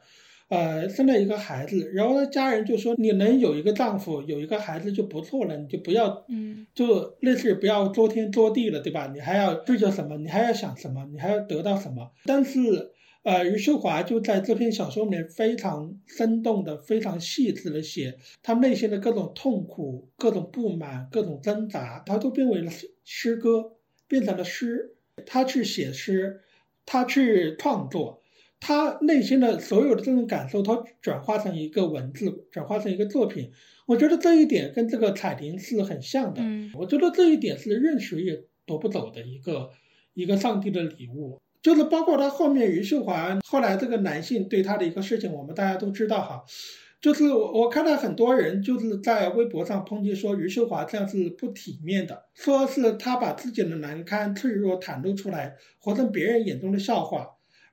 [0.50, 9.10] 呃，生了一个孩子，然后家人就说，你能有一个丈夫，有一个孩子就不错了，你就不要，嗯，就类似不要作天作地了，对吧？
[9.14, 10.18] 你还要追求什么？
[10.18, 11.08] 你还要想什么？
[11.14, 12.12] 你还要得到什么？
[12.26, 12.92] 但是。
[13.24, 22.70] 呃，余秀华就在这篇小说里面非常生动的、非常细致的写他内心的各种痛苦、各种不满、各种挣扎，他都变为了
[23.06, 23.78] 诗歌，
[24.10, 24.96] 变成了诗。
[25.26, 26.42] 他去写诗，
[26.86, 28.22] 他去创作，
[28.60, 33.52] 他内心的所有的这种感受，他转化成一个文字，转化成一个作品。
[33.86, 36.42] 我觉得这一点跟这个彩铃是很像的。
[36.42, 39.70] 嗯，我觉得这一点是任谁也夺不走的一个
[40.14, 41.40] 一个上帝的礼物。
[41.64, 46.44] 就是包括他后面余秀华后来这个男性对他的一个事情，我们大家都知道哈。
[47.02, 57.32] 就是我我看到很多人就是在微博上抨击说余秀华这样是不体面的，说是他把自己的难堪脆弱袒露出来，活成别人眼中的笑话。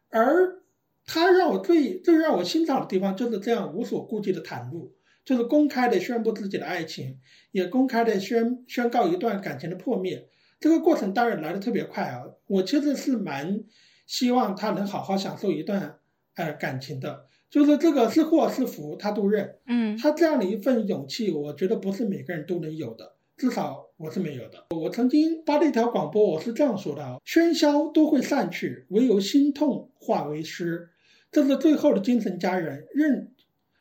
[0.08, 0.60] 而
[1.04, 4.92] 他让我最最让我欣赏的地方就是这样无所顾忌的袒露，
[5.24, 7.18] 就是公开的宣布自己的爱情，
[7.52, 10.28] 也公开的宣宣告一段感情的破灭。
[10.60, 12.22] 这个过程当然来的特别快啊！
[12.46, 13.64] 我其实是蛮
[14.06, 15.96] 希望他能好好享受一段
[16.34, 19.56] 呃感情的，就是这个是祸是福他都认。
[19.66, 24.66] 嗯，他这样的一份勇气，我觉得不是每个人都能有的，至少我是没有的。
[24.76, 30.90] 我曾经发了一条广播，我是这样说的啊：喧嚣都会散去，唯有心痛化为诗。
[31.32, 33.32] 这是最后的精神家园，任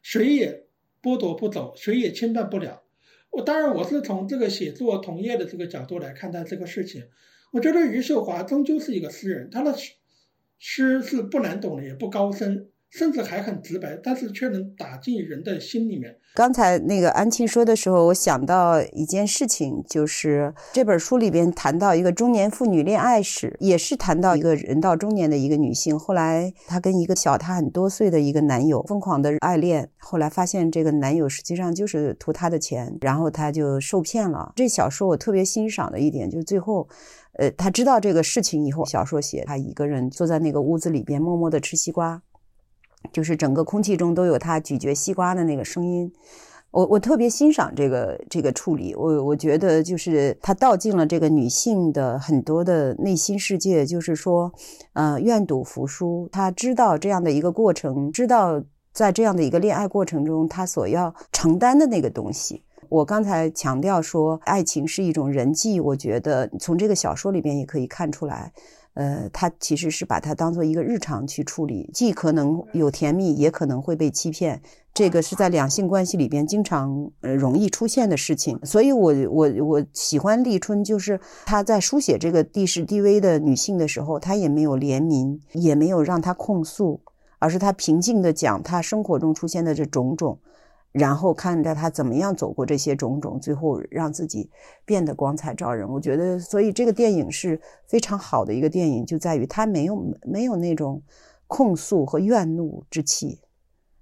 [0.01, 0.65] 谁也
[1.01, 2.83] 剥夺不走，谁也牵绊不了。
[3.31, 7.05] 我当然我是从这个写作同业的这个角度来看待这个事情。
[7.51, 9.75] 我觉得余秀华终究是一个诗人，他的
[10.57, 16.15] 诗是不难懂的，也不高深，甚至还很直白，但是却能打进人的心里面。
[16.35, 34.53] 刚才那个安庆说的时候，我想到一件事情，就是这本书里边谈到一个中年妇女恋爱史，也是谈到一个人到中年的一个女性，后来她跟一个小她很多岁的一个男友疯狂的爱恋，后来发现这个男友实际上就是图她的钱，然后她就受骗了。
[34.55, 36.87] 这小说我特别欣赏的一点就是最后，
[37.33, 42.21] 呃，她知道这个事情以后，小说写她一个人坐在那个屋子里边默默的吃西瓜。
[43.11, 46.11] 就是整个空气中都有他咀嚼西瓜的那个声音，
[46.71, 54.51] 我我特别欣赏这个这个处理，我我觉得就是他道尽了这个女性的很多的内心世界，就是说，
[54.93, 58.61] 呃，愿赌服输，他知道这样的一个过程，知道
[58.93, 62.63] 在这样的一个恋爱过程中，他所要承担的那个东西。
[62.89, 68.51] 我刚才强调说，爱情是一种人际，我觉得从这个小说里边也可以看出来。
[68.93, 74.61] 呃，他其实是把它当做一个日常去处理，既可能有甜蜜，也可能会被欺骗。
[74.93, 78.59] 这个是在两性关系里边经常呃容易出现的事情。
[78.65, 86.99] 所以，我我我喜欢立春，就是他在书写这个地势低微的女性的时候，他也没有怜悯，也没有让她控诉，
[87.37, 90.39] 而是他平静的讲她生活中出现的这种种。
[90.91, 94.49] 然后看着他怎么样走过这些种种，最后让自己
[94.85, 95.87] 变得光彩照人。
[95.87, 101.01] 我觉得，所以这个电影是非常好的一个电影，就在于它没有没有那种
[101.47, 103.39] 控诉和怨怒之气。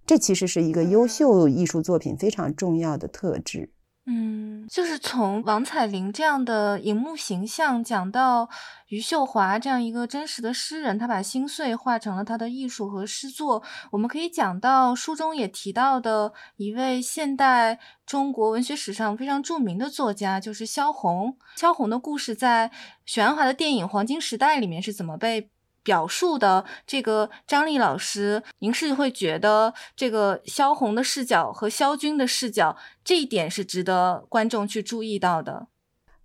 [0.05, 3.69] 这其实是一个优秀艺术作品非常重要的特质。
[4.09, 8.47] 嗯，就是从王彩玲这样的荧幕形象讲到
[8.87, 13.61] 余秀华这样一个真实的诗人，他把心碎化成了他的艺术和诗作。
[13.91, 21.37] 我们可以讲到书中也提到的一位现代中国文学史上非常著名的作家，就是萧红。
[21.57, 22.71] 萧红的故事在
[23.05, 25.49] 许鞍华的电影《黄金时代》里面是怎么被？
[25.87, 35.67] 表述的这个张丽老师，您是会觉得这个萧红的视角和萧军的视角，这一点是值得观众去注意到的。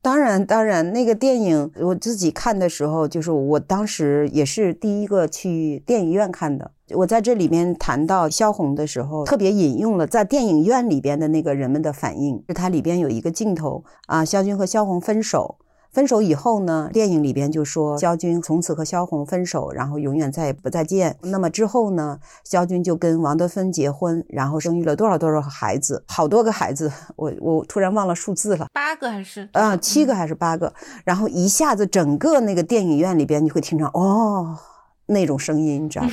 [0.02, 6.72] 当然，当然，那个电影我自己看的时候，就是我当时也是第一个去电影院看的。
[6.96, 15.60] 我在这里面谈到萧红的时候，特别引用了在电影院里边的那个人们的反应，就它里边有一个镜头啊，萧军和萧红分手。
[15.92, 21.16] 分手以后呢，电影里边就说萧军从此和萧红分手，然后永远再也不再见。
[21.20, 30.72] 那么之后呢，萧军就跟王德芬结婚，然后生育了多少多少个孩子，好多个孩子，我我突然忘了数字了，八个还是啊，七个还是八个？
[31.04, 34.58] 然后一下子整个那个电影院里边，你会听到哦
[35.06, 36.12] 那种声音，你知道吧？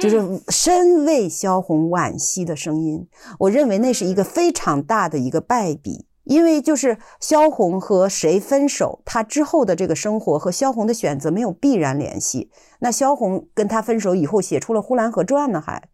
[0.00, 3.08] 就是深为萧红惋惜的声音。
[3.40, 6.06] 我认为那是一个非常大的一个败笔。
[6.28, 12.50] 因为就是萧红和谁分手，他之后的这个生活和萧红的选择没有必然联系。
[12.80, 15.88] 那萧红跟他分手以后，写出了《呼兰河传》呢，还，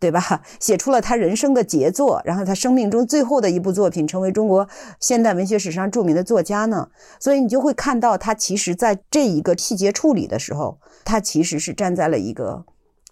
[0.00, 0.42] 对吧？
[0.58, 6.88] 写出了他人生的杰作，然后他生命中最后的一部作品，成为中国现代文学史上著名的作家呢。
[7.20, 12.64] 所以你就会看到，他其实在这一个细节处理的时候，他其实是站在了一个。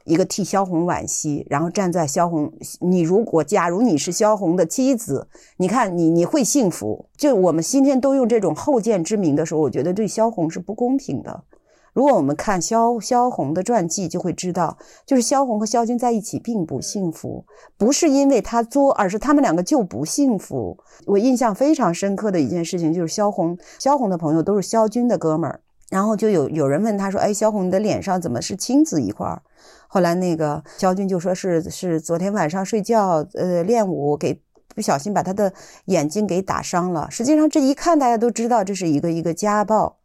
[0.04, 7.06] 一个替萧红惋惜，然后站在萧红，你如果假如你是萧红的妻子，你看你你会幸福。
[7.16, 11.44] 就我们今天都用这种后见之明的时候，我觉得对萧红是不公平的。
[11.92, 17.44] 如果我们看萧萧红的传记，就会知道，就是萧红和萧军在一起并不幸福，
[17.76, 20.78] 不是因为他作，而是他们两个就不幸福。
[21.06, 25.60] 我印象非常深刻的一件事情就是萧红，萧红的朋友都是萧军的哥们儿，
[25.90, 29.42] 然后就有有人问他说：“哎，萧红，你的脸上怎么是青紫一块儿？”
[29.88, 34.40] 后来那个萧军就说是是昨天晚上睡觉，呃，练武给
[34.74, 35.52] 不小心把他的
[35.86, 37.08] 眼睛给打伤了。
[37.10, 39.98] 实际上这一看大家都知道这是一个一个家暴，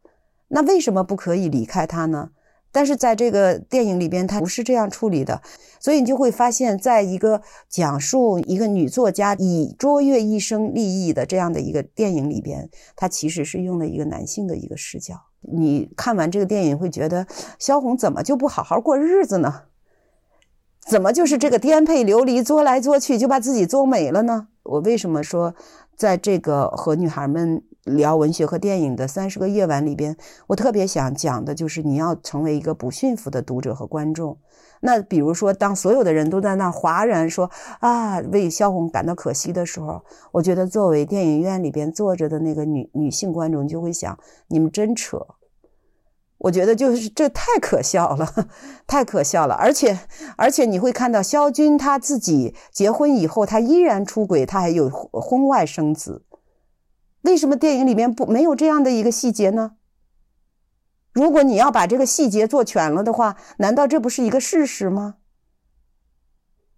[0.48, 2.32] 那为什么不可以离开他呢？
[2.72, 5.42] 但是在这个电影里边他不是这样处理的，
[5.80, 15.14] 所以你就会发现，在一个讲述一个女作家以卓越一生立意的这样的一个电影里边，他其实是用了一个男性的一个视角。
[15.52, 17.28] 你看完这个电影会觉得
[17.60, 19.64] 萧红怎么就不好好过日子呢？
[20.80, 24.48] 怎么就是这个颠沛流离、作来作去，就把自己作没了呢？
[24.64, 25.56] 我为什么说，
[25.96, 30.18] 在这个和女孩们聊文学和电影的三十个夜晚里边，
[30.48, 34.38] 我特别想讲的就是你要成为一个不驯服的读者和观众。
[34.82, 44.18] 那比如说，当所有的人都在那哗然说啊为萧红感到可惜的时候，我觉得作为电影院里边坐着的那个女女性观众就会想：
[44.48, 45.26] 你们真扯。
[46.38, 48.28] 我觉得就是这太可笑了，
[48.86, 49.98] 太可笑了，而且
[50.38, 56.24] 而且你会看到萧军他自己结婚以后，他依然出轨，他还有婚外生子，
[57.26, 59.74] 为什么电影里面不没有这样的一个细节呢？
[61.12, 65.16] 如果你要把这个细节做全了的话，难道这不是一个事实吗？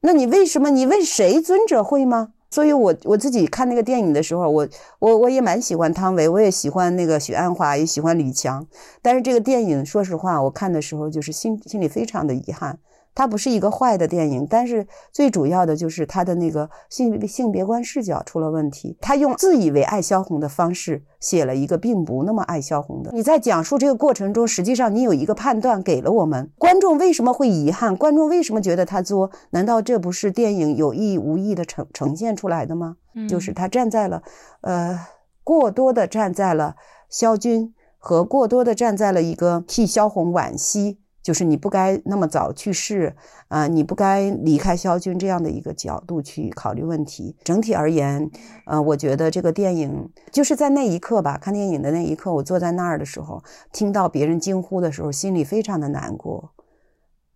[0.01, 0.69] 那你为什么？
[0.69, 2.33] 你问谁尊者会吗？
[2.49, 4.67] 所以我我自己看那个电影的时候，我
[4.99, 8.65] 我我也蛮喜欢汤唯，我也喜欢那个许鞍华，也喜欢吕强。
[9.01, 12.79] 但是这个电影，说实话，我看的时候就是心心里非常的遗憾。
[13.17, 18.95] 它不是一个坏的电影，但是最主要的就是它的那个性性别观视角出了问题。
[19.01, 23.09] 他用自以为爱萧红的方式写了一个并不那么爱萧红的。
[23.15, 27.97] 你在讲述这个过程中，实际上你有一个判断给了我们观众，为什么会遗憾？
[27.97, 29.31] 观众为什么觉得他作？
[29.49, 32.97] 难道这不是电影有意无意的呈呈现出来的吗？
[33.27, 34.21] 就是他站在了，
[34.61, 35.07] 呃，
[35.43, 36.75] 过多的站在了
[37.09, 40.99] 萧军和过多的站在了一个替萧红惋惜。
[41.27, 43.13] 就是你不该那么早去世
[43.49, 47.35] 啊，你不该离开肖军这样的一个角度去考虑问题。
[47.43, 48.31] 整体而言，
[48.65, 56.53] 呃，我觉得这个电影就是在那一刻吧，看电影的那一刻，我坐在那儿的时候，听到别人惊呼的时候，心里非常的难过，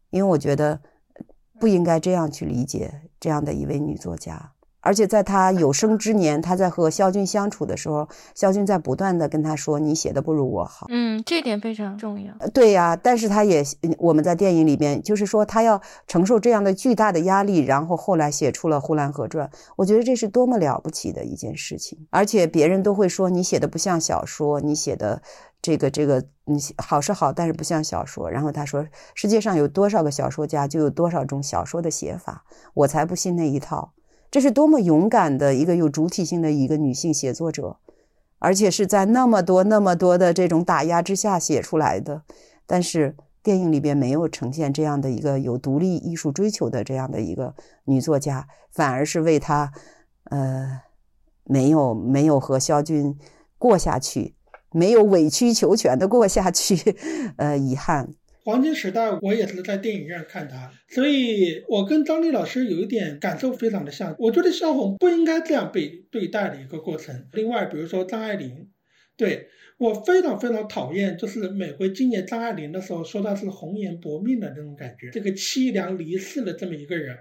[0.10, 0.80] 因为我觉得
[1.60, 4.54] 不应该这样去理解这样的一位女作家。
[4.82, 12.34] 而且在他有生之年，他在和肖军相处的时候，肖军在不断的跟他说：“你写的不如我好。”嗯，这点非常重要。
[12.54, 13.64] 对呀，但是他也
[13.98, 19.48] 我们在电影里面，就是说他要承受这样的巨大的压力，然后后来写出了《呼兰河传》。
[19.76, 22.08] 我觉得这是多么了不起的一件事情。
[22.10, 25.22] 而且别人都会说你写的不像小说，你写的
[25.62, 28.30] 这个这个，你好是好，但是不像小说。
[28.30, 33.94] 然后他说，世界上有多少个小说家，就有多少种小说的写法，我才不信那一套。
[34.32, 37.76] 这是多么勇敢的一个有主体性的一个女性写作者，
[38.40, 42.24] 而且是在那么多那么多的这种打压之下写出来的。
[42.66, 47.54] 但是电影里边没有呈现这样的一个有独立艺术追求的这样的一个
[47.84, 49.74] 女作家，反而是为她，
[50.30, 50.80] 呃，
[51.44, 53.18] 没有没有和肖军
[53.58, 54.36] 过下去，
[54.72, 56.96] 没有委曲求全的过下去，
[57.36, 58.14] 呃，遗憾。
[58.44, 64.16] 黄金时代，我也是在电影院看它，所以我跟张丽老师有一点感受非常的像。
[64.18, 67.28] 我觉得萧红不应该这样被对待的一个过程。
[67.34, 68.70] 另外，比如说张爱玲，
[69.16, 77.16] 对我非常非常讨厌，就是每回纪念张爱玲的时候说她是红颜薄命的那种感觉，这个凄凉离世的这么一个人。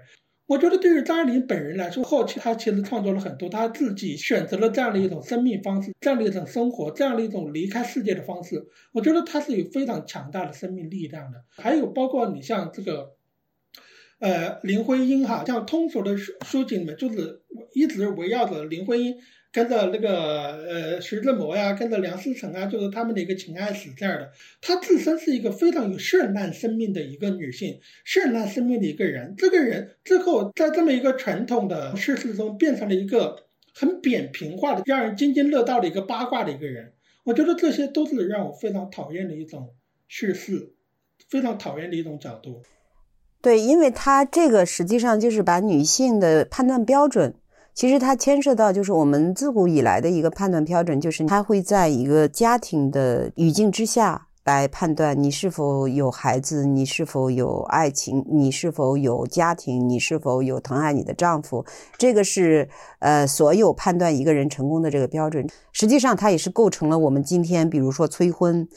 [0.51, 8.67] 我觉得对于张爱玲本人来说，后期她其实创作了很多，她自己选择了这样的一种生命方式，这样的一种生活，这样的一种离开世界的方式。
[8.91, 11.41] 我觉得她是有非常强大的生命力量的。
[11.55, 13.13] 还有包括你像这个，
[14.19, 17.43] 呃，林徽因哈，像通俗的书书籍里面，就是
[17.73, 19.15] 一直围绕着林徽因。
[19.51, 24.31] 跟着那个呃徐志摩呀，跟着梁思成啊，就是他们的一个情爱史这样的。
[24.61, 29.35] 她自身是一个非常有绚烂生命的一个女性，绚烂生命的一个人。
[29.37, 33.43] 这个人最后在这么一个传统的叙事中，变成了一个
[33.73, 36.93] 很扁平化的、让人津津乐道的一个八卦的一个人。
[37.23, 39.73] 我觉得这些都是让我非常讨厌的一种
[40.07, 40.73] 叙事，
[41.27, 42.63] 非常讨厌的一种角度。
[43.41, 47.33] 对，因为他这个实际上就是把女性的判断标准。
[47.73, 61.65] 其实它牵涉到，就是我们自古以来的一个判断标准，就是它会在一个家庭的语境之下来判断你是否有孩子，你是否有爱情，你是否有家庭，你是否有疼爱你的丈夫。
[61.97, 62.67] 这个是
[62.99, 65.47] 呃，所有判断一个人成功的这个标准。
[65.71, 68.67] 实际上，它也是构成了我们今天，比如说催婚，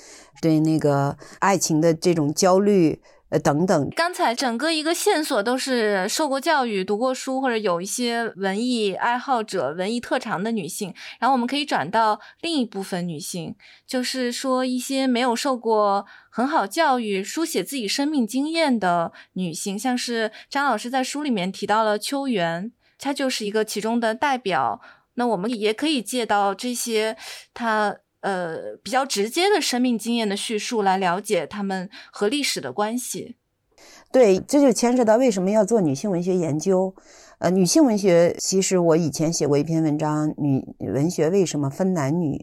[0.40, 3.00] 对那个爱情的这种焦虑。
[3.30, 10.94] 呃等等，刚才整个一个线索都是受过教育、读过书或者有一些文艺爱好者、文艺特长的女性。
[11.18, 13.56] 然后我们可以转到另一部分女性，
[13.86, 24.80] 就是说一些没有受过很好教育、书写自己生命经验的女性，像是张老师在书里面提到了秋元，她就是一个其中的代表。
[25.14, 27.16] 那我们也可以借到这些
[27.52, 27.96] 她。
[28.24, 33.36] 呃，比较直接的生命经验的叙述来了解他们和历史的关系。
[34.10, 36.94] 对，这就牵涉到为什么要做女性文学研究。
[37.38, 42.38] 呃，女性文学其实我以前写过一篇文章，《女文学为什么分男女》，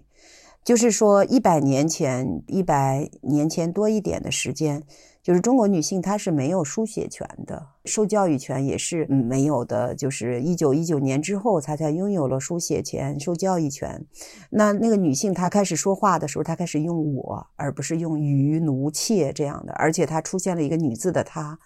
[0.63, 4.83] 就是说一百年前，一百年前多一点的时间。
[5.23, 9.93] 就是中国女性，她是没有书写权的，受教育权也是没有的。
[9.95, 14.05] 就是一九一九年之后，她才拥有了书写权、受教育权。
[14.49, 21.59] 那那个女性，她开始说话的时候，她开始用我，而不是用余、奴、妾这样的，而且她出现了一个女字的她。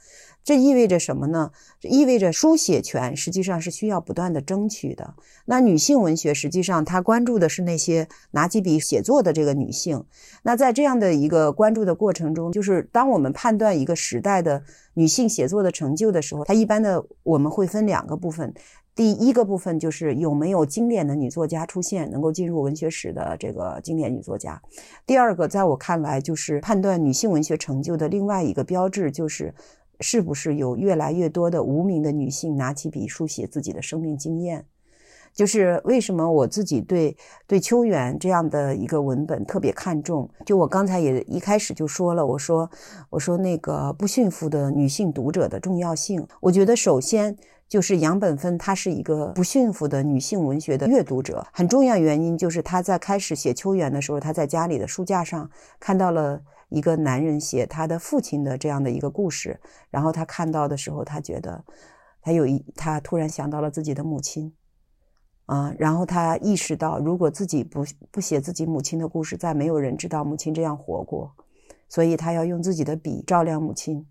[0.43, 1.51] 这意味着什么呢？
[1.79, 5.15] 这意味着书写权实际上是需要不断的争取的。
[5.45, 10.05] 那女性文学实际上，她关注的是那些拿起笔写作的这个女性。
[10.43, 14.61] 那在这样的一个关注的过程中，就是当我们判断一个时代的
[14.95, 18.53] 女性写作的成就的时候，它一般的我们会分两个部分。
[18.95, 24.61] 第一个部分就是有没有经典的女作家出现，能够进入文学史的这个经典女作家。
[25.05, 29.53] 第二个，在我看来，就是判断女性文学成就的另外一个标志，就是。
[30.01, 34.65] 是不是有越来越多的无名的女性拿起笔书写自己的生命经验？
[35.35, 37.15] 就是为什么我自己对
[37.45, 40.27] 对秋园这样的一个文本特别看重？
[40.45, 42.67] 就我刚才也一开始就说了，我说
[43.09, 46.25] 我说那个不驯服的女性读者的重要性。
[46.39, 47.35] 我觉得首先
[47.67, 51.45] 就是杨本芬，她是一个不驯服的女性文学的阅读者。
[51.51, 55.49] 很重要原因就是她在开始写秋园的时候，她在家里的书架上
[55.81, 59.59] 看到了一个男人写他的父亲的这样的一个故事，
[59.89, 61.63] 然后他看到的时候，他觉得
[62.21, 64.53] 他有一他突然想到了自己的母亲。
[65.45, 71.31] 啊，然后他意识到，如果自己不不写自己母亲的故事，再没有人知道母亲这样活过，
[71.87, 74.05] 所以他要用自己的笔照亮母亲。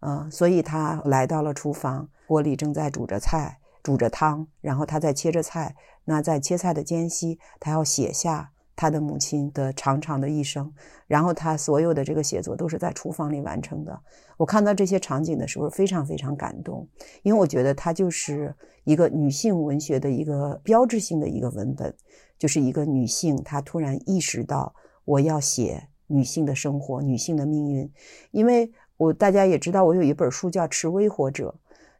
[0.00, 5.74] 啊，所以他来到了厨房，锅里正在煮着菜，煮着汤，然后他在切着菜。
[6.04, 8.52] 那在切菜的间隙，他要写下。
[8.80, 10.72] 他的母亲的长长的一生，
[11.08, 14.00] 然后他所有的这个写作都是在厨房里完成的。
[14.36, 16.86] 我看到这些场景的时候，非常非常感动，
[17.24, 18.54] 因为我觉得他就是
[18.88, 21.94] 一个女性文学的一个标志性的一个文本，
[22.38, 24.74] 就是一个女性她突然意识到
[25.04, 27.92] 我要写女性的生活、女性的命运。
[28.30, 31.54] 因为我大家也知道，我有一本书叫《持微活者》。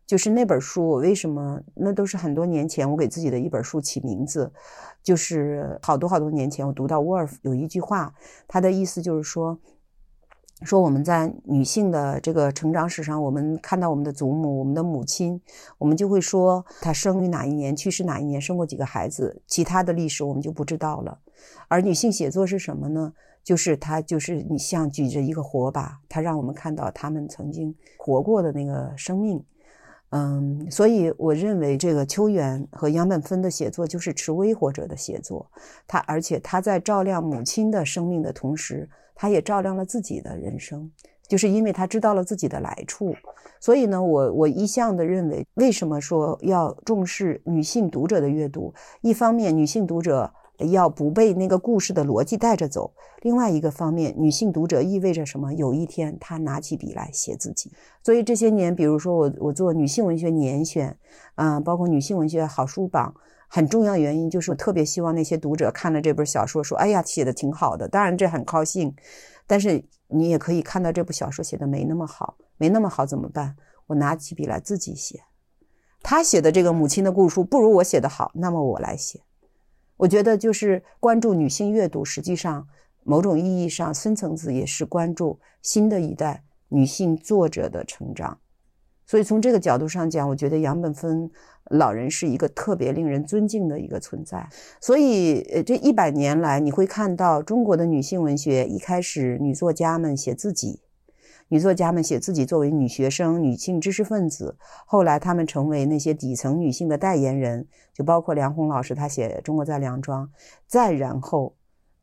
[0.06, 1.60] 就是那本书，我为什么？
[1.74, 4.50] 那都是很多年前我给自己的一本书起名字，
[5.02, 8.14] 就是好多好多年前我读到沃尔夫有一句话，
[8.46, 9.58] 他的意思就是说，
[10.62, 15.40] 说我们在女性的这个成长史上，我们看到我们的祖母、我们的母亲，
[15.78, 21.18] 我们就会说她生于哪一年，去世哪一年，生过几个孩子，其他的历史我们就不知道了。
[21.68, 23.12] 而女性写作是什么呢？
[23.44, 29.42] 就是她就是你像举着一个火把，她让我们看到她们曾经活过的那个生命。
[30.10, 35.50] 嗯，所以我认为这个秋远和杨本芬的写作就是持微活者的写作。
[35.86, 38.88] 她而且她在照亮母亲的生命的同时，
[39.18, 40.88] 他也照亮了自己的人生，
[41.28, 43.14] 就是因为他知道了自己的来处。
[43.60, 48.72] 所以呢，我我一向的认为，为什么说要重视女性读者的阅读？
[49.00, 50.32] 一方面，女性读者。
[50.72, 52.92] 要不被那个故事的逻辑带着走。
[53.22, 55.54] 另外一个方面，女性读者意味着什么？
[55.54, 57.70] 有一天她拿起笔来写自己。
[58.02, 60.98] 所以这些年，比如说我我做女性文学年选，
[61.36, 63.14] 啊，包括女性文学好书榜，
[63.48, 68.94] 很重要的原因就是我特别希望那些读者看了这本小说说：“哎呀，写的挺好的。”当然这很高兴，
[69.46, 73.56] 但是你也可以看到这部小说写的没那么好，没那么好怎么办？
[73.86, 75.22] 我拿起笔来自己写。
[76.02, 79.22] 他写的这个母亲的故事不如我写的好，那么我来写。
[79.96, 82.68] 我觉得就是关注女性阅读，实际上
[83.02, 88.38] 某种意义上深层次也是关注新的一代女性作者的成长。
[89.08, 91.30] 所以从这个角度上讲，我觉得杨本芬
[91.70, 94.46] 老人是一个特别令人尊敬的一个存在。
[94.82, 100.82] 所以，呃，这一百年来，你会看到中国的女性文学一开始女作家们写自己。
[101.50, 110.26] 女作家们写自己作为女学生、女性知识分子，后来她们成为那些底层女性的代言人，就包括梁红老师，她写《中国在梁庄》，
[110.66, 111.54] 再然后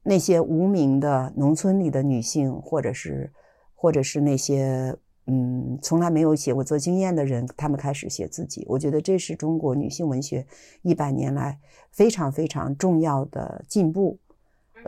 [0.02, 3.32] 那些无名的农村里的女性，或者是
[3.76, 4.96] 或者是那些
[5.28, 8.66] 嗯从来没有写过做经验的人，他们开始写自己。
[8.68, 10.46] 我觉得这是中国女性文学
[10.82, 11.60] 一百年来
[11.92, 14.20] 非常非常重要的进步。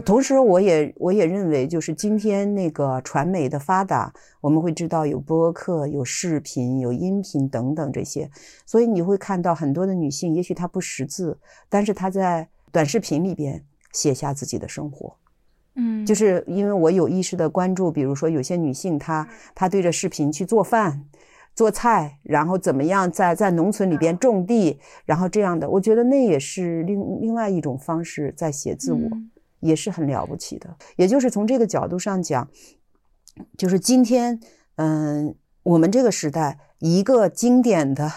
[0.05, 8.29] 同时，我也我也认为，就是今天那个传媒的发达，我们会知道有播客、有视频、有音频等等这些，
[8.63, 15.15] 所以你会看到很多的女性，也许她不识字，但是她在短视频里边写下自己的生活。
[15.77, 19.25] 嗯，就是因为我有意识的关注，比如说有些女性，她
[19.55, 21.05] 她对着视频去做饭、
[21.55, 28.99] 做菜，然后怎么样在在农村里边种地，然后这样的，我觉得那也是另另外一种方式在写自我。
[29.59, 32.47] 也是很了不起的，也就是从这个角度上讲，
[33.57, 34.39] 就是今天，
[34.75, 38.07] 嗯，我们这个时代，一个经典的、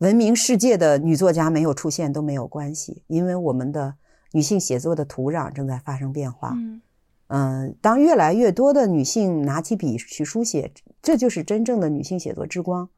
[0.00, 3.94] 闻名世界的女作家没有出现都没有关系，因为我们的
[4.32, 6.52] 女性写作的土壤正在发生变化。
[6.54, 6.82] 嗯，
[7.80, 10.70] 当越来越多的女性拿起笔去书写，
[11.00, 12.88] 这就是真正的女性写作之光。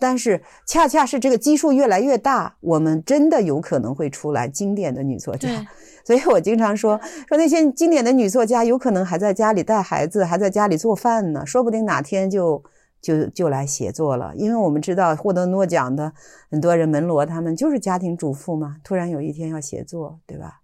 [0.00, 5.66] 但是，恰恰是这个基数越来越大，我们真的有可能会出来经典的女作家。
[6.04, 12.62] 所以我经常说，说那些经典的女作家，有可能还在家里带孩子，还在家里做饭呢，说不定哪天就
[13.02, 14.32] 就就来写作了。
[14.36, 16.12] 因为我们知道，获得诺奖的
[16.48, 20.60] 很多人，门罗他们就是家庭主妇嘛，突然有一天要写作，对吧？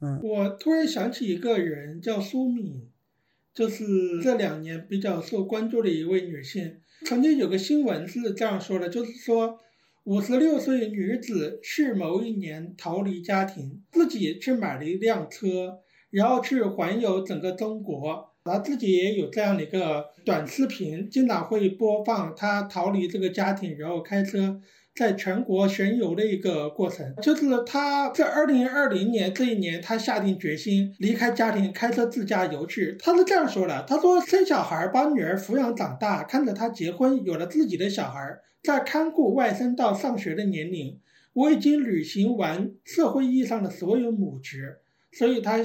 [0.00, 2.90] 嗯，我突然想起一个人，叫苏敏，
[3.54, 3.84] 就是
[4.22, 6.80] 这两年比较受关注的一位女性。
[7.06, 9.58] 曾经有个新闻是这样说的，就是说，
[10.04, 15.78] 五十六岁女子是某一年逃离家庭，自己去买了一辆车，
[16.10, 24.60] 然后去环游整个中国，他自己也有这样的一个短视频，经常会播放她逃离这个家庭，然后开车。
[24.96, 32.96] 在全国巡游的一个过程，就是他在二零二零年这一年，他下定决心离开家庭，开车自驾游去。
[32.98, 40.98] 他是这样说的：“他说生小孩，把女儿抚养长大，看着她结婚，有了自己的小孩，在看顾外甥到上学的年龄，
[41.34, 44.78] 我已经履行完社会意义上的所有母职，
[45.12, 45.58] 所以他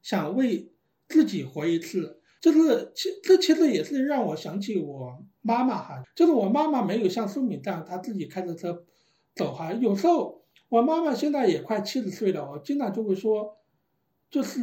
[0.00, 0.70] 想为
[1.06, 8.84] 自己活一次。”就是其这其实也是让我想起我妈妈哈，就是我妈妈没有像苏敏这样，她自己开着车
[9.32, 9.72] 走哈。
[9.74, 13.58] 有时候我妈妈现在也快七十岁了，我经常就会说，
[14.28, 14.60] 就是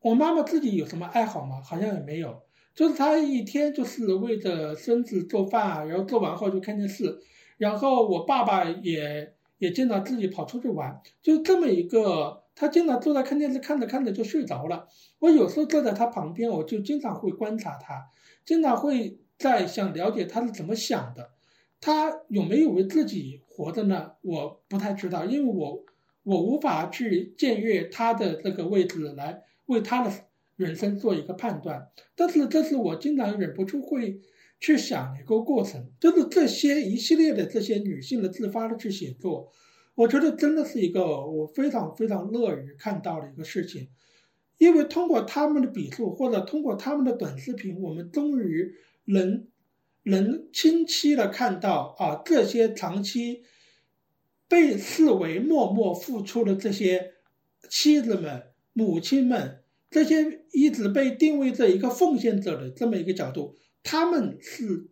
[0.00, 1.60] 我妈妈自己有什么爱好吗？
[1.62, 2.40] 好像也没有，
[2.74, 7.18] 就是她一天就是为着孙子做饭啊，然后做完后就看电视，
[7.58, 12.43] 然后我爸爸也也经常自己跑出去玩，就这么一个。
[12.54, 14.86] 他经常坐在看电视，看着看着就睡着了。
[15.18, 18.10] 我有时候坐在他旁边，我就经常会观察他，
[18.44, 21.30] 经常会在想了解他是怎么想的。
[21.80, 24.12] 他有没有为自己活着呢？
[24.22, 25.84] 我不太知道，因为我
[26.22, 30.10] 我无法去僭越他的这个位置来为他的
[30.56, 31.88] 人生做一个判断。
[32.14, 34.20] 但是这是我经常忍不住会
[34.60, 39.52] 去想的一个过程，就是这些一系列的这些女性的自发的去写作。
[39.96, 43.88] 我觉得真的是一个我非常非常乐于看到的一个事情，
[44.58, 48.74] 因为通过他们的笔触或者通过他们的短视频，我们终于
[49.04, 49.46] 能
[50.02, 53.44] 能清晰的看到啊，这些长期
[54.48, 57.12] 被视为默默付出的这些
[57.70, 58.42] 妻子们、
[58.72, 64.90] 母亲们，这些一直被定位在一个奉献者的这么一个角度，他们是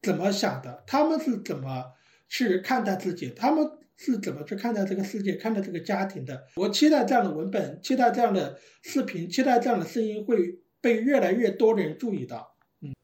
[0.00, 0.82] 怎么想的？
[0.86, 1.92] 他们是怎么
[2.30, 3.28] 去看待自己？
[3.36, 3.70] 他们？
[3.96, 6.44] 是怎么去看待这个世界、看待这个家庭的？
[6.56, 12.54] 我期待这样的文本，期待这样的视频，期待这样的声音会被越来越多的人注意到。
[12.80, 12.94] 嗯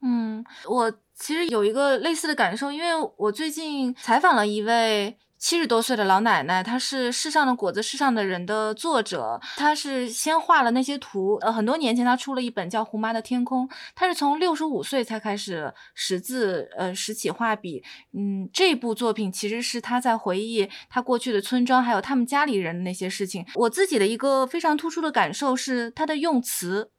[0.00, 5.16] 嗯，我其实有一个类似的感受，因为我最近采访了一位。
[5.38, 9.40] 七十多岁的老奶奶，她是《世上的果子，世上的人》的作者。
[9.56, 13.68] 她是先画了那些图，呃，很多年前她出了一本叫《胡妈的天空》。
[13.94, 17.84] 她是从六十五岁才开始识字，呃，拾起画笔。
[18.12, 23.46] 嗯，这部作品其实是她在回忆她过去的村庄，还有他们家里人的那些事情。
[23.54, 26.90] 我自己的一个非常突出的感受是她的用词，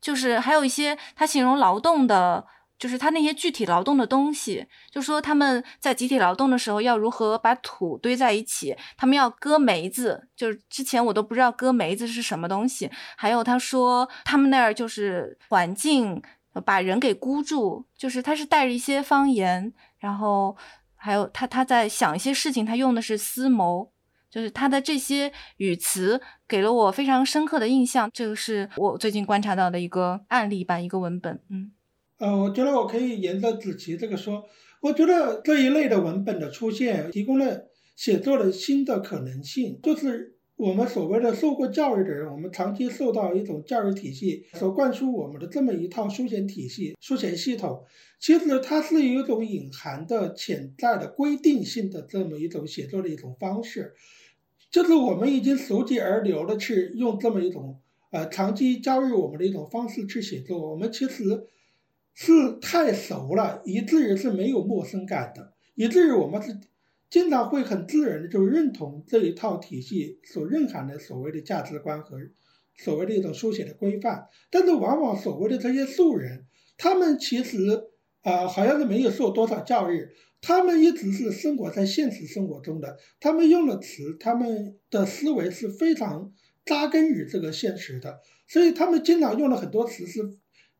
[0.00, 2.46] 就是还有一些她形容劳动的。
[2.78, 12.90] 就是他那些具体劳动的东西，就说他们在集体劳动的时候要如何把土堆在一起，他们要割梅子，就是之前我都不知道割梅子是什么东西。
[13.16, 16.20] 还有他说他们那儿就是环境
[16.64, 20.56] 把人给箍住，就是他是带着一些方言，然后
[20.94, 23.90] 还有他他在想一些事情，他用的是思谋，
[24.30, 28.10] 就是他的这些语词给了我非常深刻的印象。
[28.12, 31.72] 这个是我最近观察到的一个案例吧，一个文本，嗯。
[32.18, 34.42] 呃，我觉得我可以沿着子琪这个说，
[34.80, 39.78] 我觉得这一类的文本的出现，提供了写作的新的可能性。
[39.82, 47.84] 就是我们所谓的受过教育的人，我们长期受到一种教育体系所灌输我们的这么一套书写体系、书写系统，
[48.18, 53.92] 其实它是一种隐含的、潜在的规定性的这么一种写作的一种方式，
[54.70, 57.78] 就是我们已经熟记而流的去用这么一种
[58.10, 61.48] 呃长期教育我们的一种方式去写作，我们其实。
[62.18, 66.58] 是太熟了，以至于是没有陌生感的，以至于我们是
[67.10, 72.16] 经常会很自然的就认同这一套体系所蕴含的所谓的价值观和
[72.74, 74.24] 所谓的一种书写的规范。
[74.50, 76.46] 但是往往所谓的这些素人，
[76.78, 77.58] 他们其实
[78.22, 80.08] 啊好像是没有受多少教育，
[80.40, 86.32] 他们一直是生活在现实生活中的，他们用的词，他们的思维是非常
[86.64, 90.22] 扎根于这个现实的，所以他们经常用了很多词是。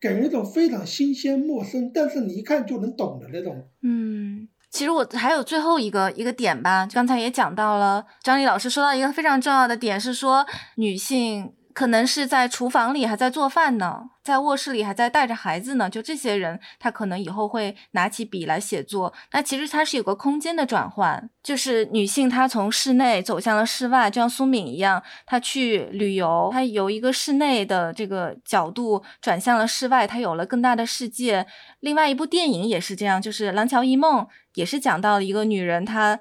[0.07, 3.69] 给人一种非常新鲜、陌生，但是你一看就能懂的那种。
[3.83, 10.47] 嗯，其实我还有最后一个一个点吧，刚才也讲到了，张丽老师说到一个非常重要的点，是说
[10.77, 11.53] 女性。
[11.77, 15.91] 可能是在厨房里还在做饭呢，在卧室里还在带着孩子呢。
[15.91, 19.13] 就这些人，他可能以后会拿起笔来写作。
[19.33, 31.47] 那其实它是有个空间的转换，就是女性她从室内走向了室外，就像苏敏一样，她去旅游，她由一个室内的这个角度转向了室外，她有了更大的世界。
[31.81, 34.25] 另外一部电影也是这样，就是《廊桥遗梦》，
[34.55, 36.21] 也是讲到了一个女人她。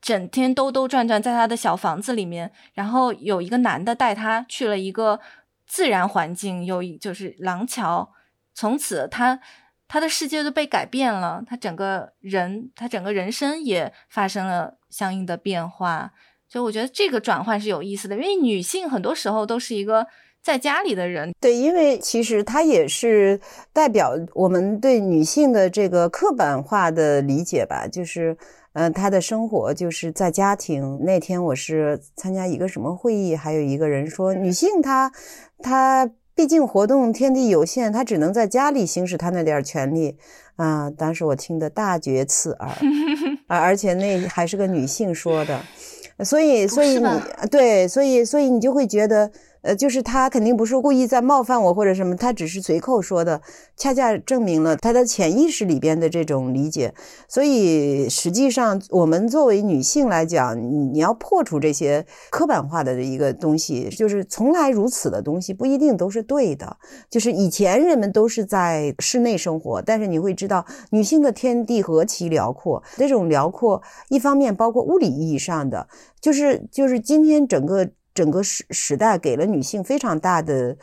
[0.00, 5.20] 整天兜兜转转在他的小房子里面，然后有一个男的带他去了一个
[5.66, 8.10] 自然环境，有就是廊桥，
[8.54, 9.40] 从此他
[9.86, 16.12] 他的世界都被改变了，他整个人他整个人生也发生了相应的变化。
[16.48, 20.06] 所以我觉得这个转换是有意思的，因为女性很多时候都是一个。
[20.40, 21.34] 在家里的人。
[21.40, 23.38] 对，因为其实它也是
[23.72, 28.38] 代表我们对女性的这个刻板化的理解吧，就是。
[28.72, 30.98] 嗯，她的生活就是在家庭。
[31.04, 35.10] 那天我是参加一个什么会议，还有一个人说，女性她，
[35.62, 40.16] 她毕竟活动天地有限，她只能在家里行使她那点权利。
[40.56, 42.68] 啊，当时我听得大觉刺耳，
[43.46, 45.60] 啊，而且那还是个女性说的，
[46.24, 47.08] 所以，所以你
[47.50, 49.30] 对，所以，所以你就会觉得。
[49.62, 53.40] 呃，就是他肯定不是故意在冒犯我或者什么，他只是随口说的，
[53.76, 56.94] 恰恰证明了他的潜意识里边的这种理解。
[57.28, 60.56] 所以实际上，我们作为女性来讲，
[60.92, 66.76] 你要破除这些刻板化的一个东西，就是从来如此的东西不一定都是对的。
[67.10, 72.82] 就是以前人们都是在室内生活，但是你会知道，女性的天地何其辽阔。
[72.96, 75.88] 这种辽阔，一方面包括物理意义上的，
[76.20, 77.90] 就是就是今天整个。
[78.18, 80.76] 整个时时代给了女性非常大的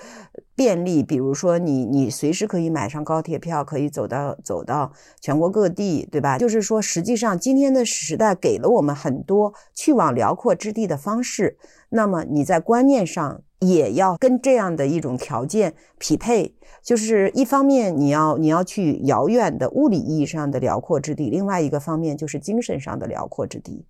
[0.56, 6.38] 便利，比如说你你随时可以买上高铁票，可以走到走到全国各地，对吧？
[6.38, 11.58] 就是说，实际上今天的时代给了我们很多去往辽阔之地的方式。
[11.90, 23.86] 那么你在观念上也要跟这样的一种条件匹配，就是一方面你要你要去遥远的物理意义上的辽阔之地，另外一个方面就是精神上的辽阔之地。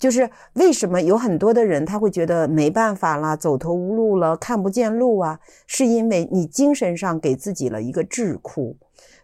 [0.00, 5.38] 就是为什么有很多的人他会觉得没办法了，走投无路了，看不见路啊？
[5.66, 8.74] 是因为你精神上给自己了一个智库，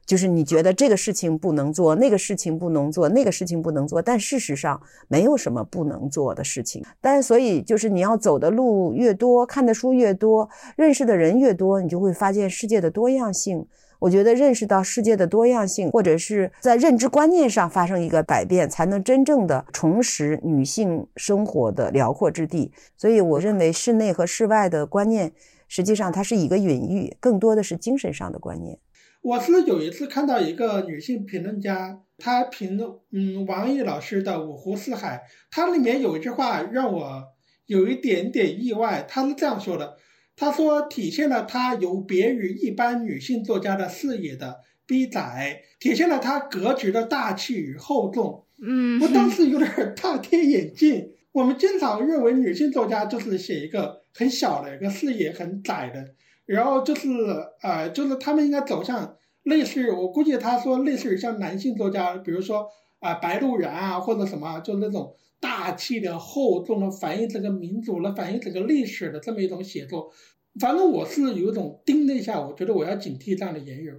[0.05, 6.85] 就是你觉得这个事情不能做，那个事情不能做，那个事情不能做，但事实上没有什么不能做的事情。
[7.01, 10.47] 但所以就是你要走的路越多，看的书越多，
[10.77, 13.67] 认识的人越多，你就会发现世界的多样性。
[13.99, 22.73] 我觉得认识到世界的多样性，或者是在认知观念上发生一个改变，才能真正的重拾女性生活的辽阔之地。
[22.97, 25.33] 所以，我认为室内和室外的观念，
[25.67, 28.79] 实际上它是一个隐喻，更多的是精神上的观念。
[29.23, 35.17] 我是有一次看到一个女性评论家，她评论嗯王毅老师的《五湖四海》，
[35.51, 37.25] 它里面有一句话让我
[37.67, 39.97] 有一点点意外，她是这样说的。
[40.37, 48.45] 他说，体现了他有别于一般女性作家的视野的逼窄，体现了他格局的大气与厚重。
[48.63, 51.11] 嗯，我当时有点大跌眼镜。
[51.33, 56.05] 我们经常认为女性作家就是写一个很小的一个视野很窄的，
[56.45, 57.09] 然后就是
[57.63, 62.67] 呃，就是他们应该走向类似于，我估计他说类似于像男性作家，比如说
[63.01, 65.15] 啊白鹿原啊或者什么，就那种。
[65.41, 70.11] 大气的、厚重的，反映这个民族的、反映这个历史的这么一种写作，
[70.59, 73.93] 反正我是有一种盯了一下，我觉得我要警惕这样的言语，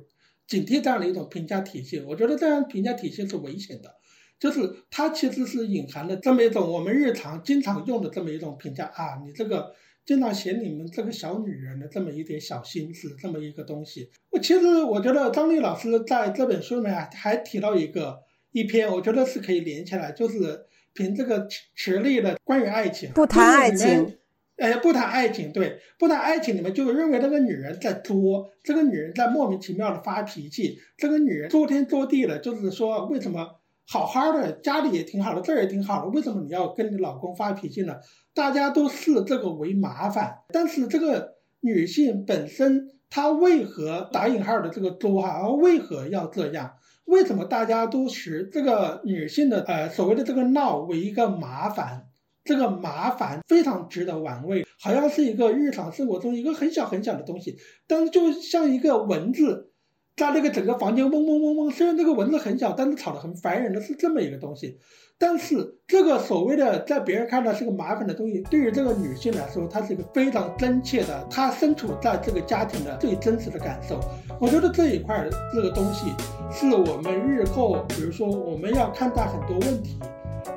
[0.48, 2.00] 警惕这样的一种评价体系。
[2.02, 3.96] 我觉得这样评价体系是危险的，
[4.40, 9.74] 就是它其实是隐含的这么一种我们日常经常用的这么一种评价啊，你这个
[10.06, 14.10] 经常写你们这个小女人的这么一点小心思，这么一个东西。
[14.32, 18.20] 我其实我觉得张丽老师在这本书里面还提到一个
[18.52, 20.66] 一篇，我觉得是可以连起来，就是。
[20.94, 24.18] 凭这个实力的关于爱情，不谈爱情，
[24.56, 37.98] 哎，不谈爱情，对，不谈爱情，你们就认为这个女人在作，这个女人在莫名其妙的发脾气，这个女人作天作地的，就是说为什么好好的家里也挺好的，这儿也挺好的，为什么你要跟你老公发脾气呢？
[38.34, 46.74] 大家都视这个为麻烦，但是这个女性本身她为何打引号的这个作哈，为何要这样？
[47.08, 52.04] 为什么大家都视这个女性的呃所谓的这个闹为一个麻烦？
[52.44, 59.74] 这个麻烦非常值得玩味，好像是一个日常生活中一个很小很小的东西，但是就像一个文字，
[60.18, 61.72] 在那个整个房间嗡嗡嗡嗡。
[61.72, 64.78] 虽然这个蚊子很小，但是吵得很烦人的是这么一个东西。
[65.20, 74.00] 但是这个所谓的在别人看来是个麻烦的东西，对于这个女性来说，它是一个非常真切的，她身处在这个家庭的最真实的感受。
[74.40, 76.12] 我觉得这一块这个东西，
[76.52, 79.98] 是我们日后，比如说我们要看待很多问题，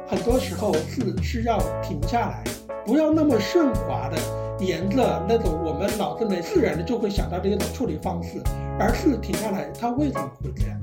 [0.07, 2.45] 很多时候是需要停下来，
[2.85, 4.19] 不要那么顺滑的
[4.61, 8.43] 沿着那种我们脑子里自然的就会想到的一种处理方式，
[8.79, 10.81] 而是停下来，他为什么会这样？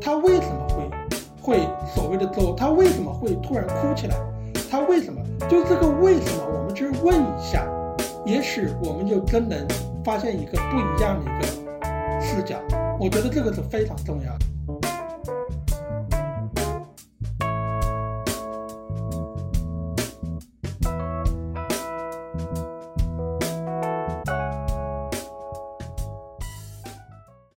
[0.00, 0.88] 他为什么会？
[1.40, 4.16] 会所谓的走，他为什么会突然哭起来？
[4.70, 5.18] 他为什么？
[5.48, 7.66] 就这个为什么，我们去问一下，
[8.26, 9.66] 也许我们就真能
[10.04, 12.58] 发现一个不一样的一个视角。
[13.00, 14.77] 我觉得这个是非常重要的。